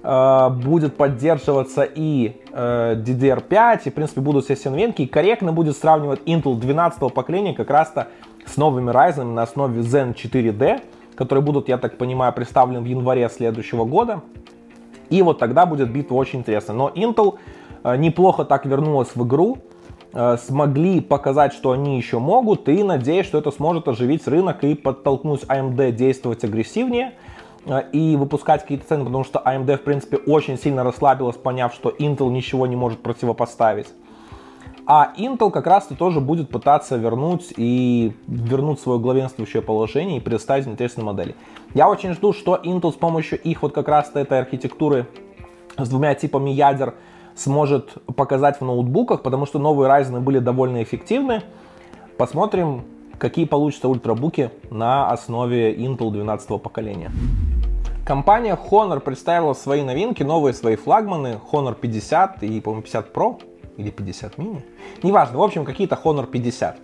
э, 0.02 0.50
будет 0.50 0.96
поддерживаться 0.98 1.84
и 1.84 2.42
э, 2.52 2.96
DDR5, 2.96 3.82
и, 3.86 3.90
в 3.90 3.94
принципе, 3.94 4.22
будут 4.22 4.46
все 4.46 4.70
новинки. 4.70 5.04
И 5.04 5.08
корректно 5.08 5.54
будет 5.54 5.78
сравнивать 5.78 6.22
Intel 6.26 6.58
12 6.58 7.14
поколения 7.14 7.54
как 7.54 7.70
раз-то 7.70 8.08
с 8.46 8.58
новыми 8.58 8.92
Ryzen 8.92 9.34
на 9.34 9.44
основе 9.44 9.82
Zen 9.82 10.14
4D, 10.14 10.82
которые 11.16 11.44
будут, 11.44 11.70
я 11.70 11.78
так 11.78 11.98
понимаю, 11.98 12.34
представлены 12.34 12.82
в 12.82 12.86
январе 12.86 13.30
следующего 13.30 13.86
года. 13.86 14.22
И 15.10 15.22
вот 15.22 15.40
тогда 15.40 15.66
будет 15.66 15.92
битва 15.92 16.16
очень 16.16 16.40
интересная. 16.40 16.76
Но 16.76 16.90
Intel 16.90 17.38
э, 17.84 17.96
неплохо 17.98 18.46
так 18.46 18.66
вернулась 18.66 19.16
в 19.16 19.26
игру, 19.26 19.58
смогли 20.38 21.02
показать, 21.02 21.54
что 21.54 21.72
они 21.72 21.98
еще 21.98 22.20
могут, 22.20 22.70
и 22.70 22.84
надеюсь, 22.84 23.26
что 23.26 23.40
это 23.40 23.52
сможет 23.52 23.88
оживить 23.88 24.28
рынок 24.28 24.64
и 24.64 24.76
подтолкнуть 24.76 25.42
AMD 25.44 25.92
действовать 25.92 26.44
агрессивнее 26.44 27.14
э, 27.66 27.82
и 27.92 28.16
выпускать 28.16 28.62
какие-то 28.62 28.88
цены, 28.88 29.06
потому 29.06 29.24
что 29.24 29.42
AMD, 29.44 29.78
в 29.78 29.82
принципе, 29.82 30.18
очень 30.18 30.60
сильно 30.60 30.84
расслабилась, 30.84 31.36
поняв, 31.36 31.74
что 31.74 31.90
Intel 31.90 32.30
ничего 32.30 32.68
не 32.68 32.76
может 32.76 33.02
противопоставить. 33.02 33.88
А 34.86 35.14
Intel 35.18 35.50
как 35.50 35.66
раз-то 35.66 35.96
тоже 35.96 36.20
будет 36.20 36.50
пытаться 36.50 36.98
вернуть 36.98 37.54
и 37.56 38.14
вернуть 38.28 38.82
свое 38.82 39.00
главенствующее 39.00 39.64
положение 39.64 40.18
и 40.18 40.20
предоставить 40.20 40.68
интересные 40.68 41.06
модели. 41.06 41.36
Я 41.74 41.90
очень 41.90 42.14
жду, 42.14 42.34
что 42.34 42.60
Intel 42.64 42.92
с 42.92 42.96
помощью 42.96 43.42
их 43.42 43.62
вот 43.62 43.74
как 43.74 43.88
раз-то 43.88 44.20
этой 44.20 44.40
архитектуры 44.40 45.08
с 45.78 45.90
двумя 45.90 46.14
типами 46.16 46.50
ядер 46.50 46.96
сможет 47.36 47.98
показать 48.16 48.60
в 48.60 48.66
ноутбуках, 48.66 49.22
потому 49.22 49.46
что 49.46 49.60
новые 49.60 49.90
Ryzen 49.90 50.20
были 50.20 50.40
довольно 50.40 50.84
эффективны. 50.84 51.42
Посмотрим, 52.18 52.84
какие 53.18 53.46
получатся 53.46 53.88
ультрабуки 53.88 54.52
на 54.70 55.10
основе 55.10 55.74
Intel 55.74 56.12
12 56.12 56.62
поколения. 56.62 57.12
Компания 58.06 58.60
Honor 58.70 59.00
представила 59.00 59.54
свои 59.54 59.82
новинки, 59.82 60.24
новые 60.24 60.54
свои 60.54 60.76
флагманы 60.76 61.40
Honor 61.52 61.74
50 61.74 62.44
и, 62.44 62.60
по-моему, 62.60 62.82
50 62.82 63.14
Pro 63.14 63.42
или 63.78 63.92
50 63.92 64.36
mini. 64.38 64.62
Неважно, 65.04 65.38
в 65.38 65.42
общем, 65.42 65.64
какие-то 65.64 65.98
Honor 66.04 66.28
50. 66.28 66.78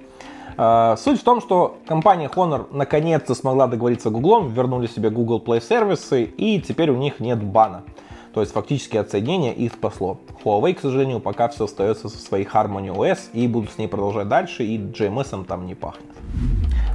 А, 0.58 0.96
суть 0.98 1.20
в 1.20 1.24
том, 1.24 1.42
что 1.42 1.78
компания 1.86 2.30
Honor 2.34 2.68
наконец-то 2.72 3.36
смогла 3.36 3.68
договориться 3.68 4.10
с 4.10 4.12
Google, 4.12 4.48
вернули 4.48 4.88
себе 4.88 5.10
Google 5.10 5.42
Play 5.46 5.62
сервисы, 5.62 6.24
и 6.24 6.62
теперь 6.62 6.90
у 6.90 6.96
них 6.96 7.20
нет 7.20 7.44
бана. 7.44 7.84
То 8.34 8.42
есть 8.42 8.54
фактически 8.54 8.98
отсоединение 8.98 9.54
их 9.54 9.74
спасло. 9.74 10.20
Huawei, 10.44 10.74
к 10.74 10.82
сожалению, 10.82 11.20
пока 11.20 11.48
все 11.50 11.66
остается 11.66 12.10
со 12.10 12.18
своей 12.18 12.46
Harmony 12.46 12.94
OS 12.94 13.32
и 13.34 13.48
будут 13.48 13.72
с 13.72 13.78
ней 13.78 13.88
продолжать 13.88 14.28
дальше, 14.28 14.64
и 14.64 14.78
GMS 14.78 15.46
там 15.46 15.66
не 15.66 15.76
пахнет. 15.76 16.06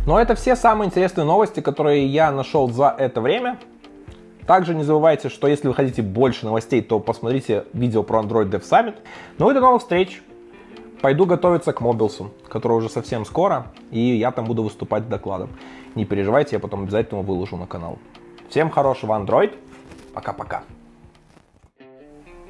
Но 0.07 0.21
это 0.21 0.35
все 0.35 0.55
самые 0.55 0.89
интересные 0.89 1.25
новости, 1.25 1.61
которые 1.61 2.07
я 2.07 2.31
нашел 2.31 2.71
за 2.71 2.95
это 2.97 3.21
время. 3.21 3.59
Также 4.47 4.75
не 4.75 4.85
забывайте, 4.85 5.31
что 5.31 5.49
если 5.49 5.69
вы 5.69 5.75
хотите 5.75 6.03
больше 6.03 6.45
новостей, 6.45 6.83
то 6.83 7.01
посмотрите 7.01 7.65
видео 7.73 8.03
про 8.03 8.21
Android 8.21 8.51
Dev 8.51 8.63
Summit. 8.63 8.97
Ну 9.39 9.51
и 9.51 9.55
до 9.55 9.61
новых 9.61 9.83
встреч! 9.83 10.23
Пойду 11.01 11.27
готовиться 11.27 11.73
к 11.73 11.81
Мобилсу, 11.81 12.31
который 12.49 12.75
уже 12.75 12.89
совсем 12.89 13.27
скоро, 13.27 13.67
и 13.91 14.01
я 14.01 14.31
там 14.31 14.47
буду 14.47 14.63
выступать 14.63 15.09
докладом. 15.09 15.51
Не 15.95 16.05
переживайте, 16.05 16.57
я 16.57 16.61
потом 16.61 16.85
обязательно 16.85 17.19
его 17.19 17.35
выложу 17.35 17.57
на 17.57 17.67
канал. 17.67 17.99
Всем 18.49 18.71
хорошего 18.71 19.13
Android, 19.13 19.53
пока-пока. 20.15 20.63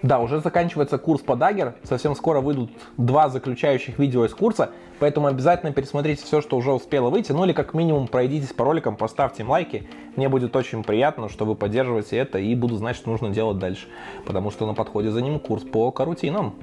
Да, 0.04 0.18
уже 0.18 0.40
заканчивается 0.40 0.98
курс 0.98 1.22
по 1.22 1.32
Dagger. 1.32 1.72
Совсем 1.82 2.14
скоро 2.14 2.42
выйдут 2.42 2.70
два 2.98 3.30
заключающих 3.30 3.98
видео 3.98 4.26
из 4.26 4.34
курса, 4.34 4.68
поэтому 4.98 5.28
обязательно 5.28 5.72
пересмотрите 5.72 6.22
все, 6.22 6.42
что 6.42 6.58
уже 6.58 6.72
успело 6.72 7.08
выйти. 7.08 7.32
Ну 7.32 7.42
или 7.46 7.54
как 7.54 7.72
минимум 7.72 8.06
пройдитесь 8.06 8.52
по 8.52 8.66
роликам, 8.66 8.96
поставьте 8.96 9.44
им 9.44 9.48
лайки. 9.48 9.88
Мне 10.16 10.28
будет 10.28 10.54
очень 10.56 10.84
приятно, 10.84 11.30
что 11.30 11.46
вы 11.46 11.54
поддерживаете 11.54 12.18
это 12.18 12.38
и 12.38 12.54
буду 12.54 12.76
знать, 12.76 12.96
что 12.96 13.08
нужно 13.08 13.30
делать 13.30 13.58
дальше. 13.58 13.86
Потому 14.26 14.50
что 14.50 14.66
на 14.66 14.74
подходе 14.74 15.10
за 15.10 15.22
ним 15.22 15.38
курс 15.38 15.62
по 15.62 15.90
карутинам. 15.90 16.54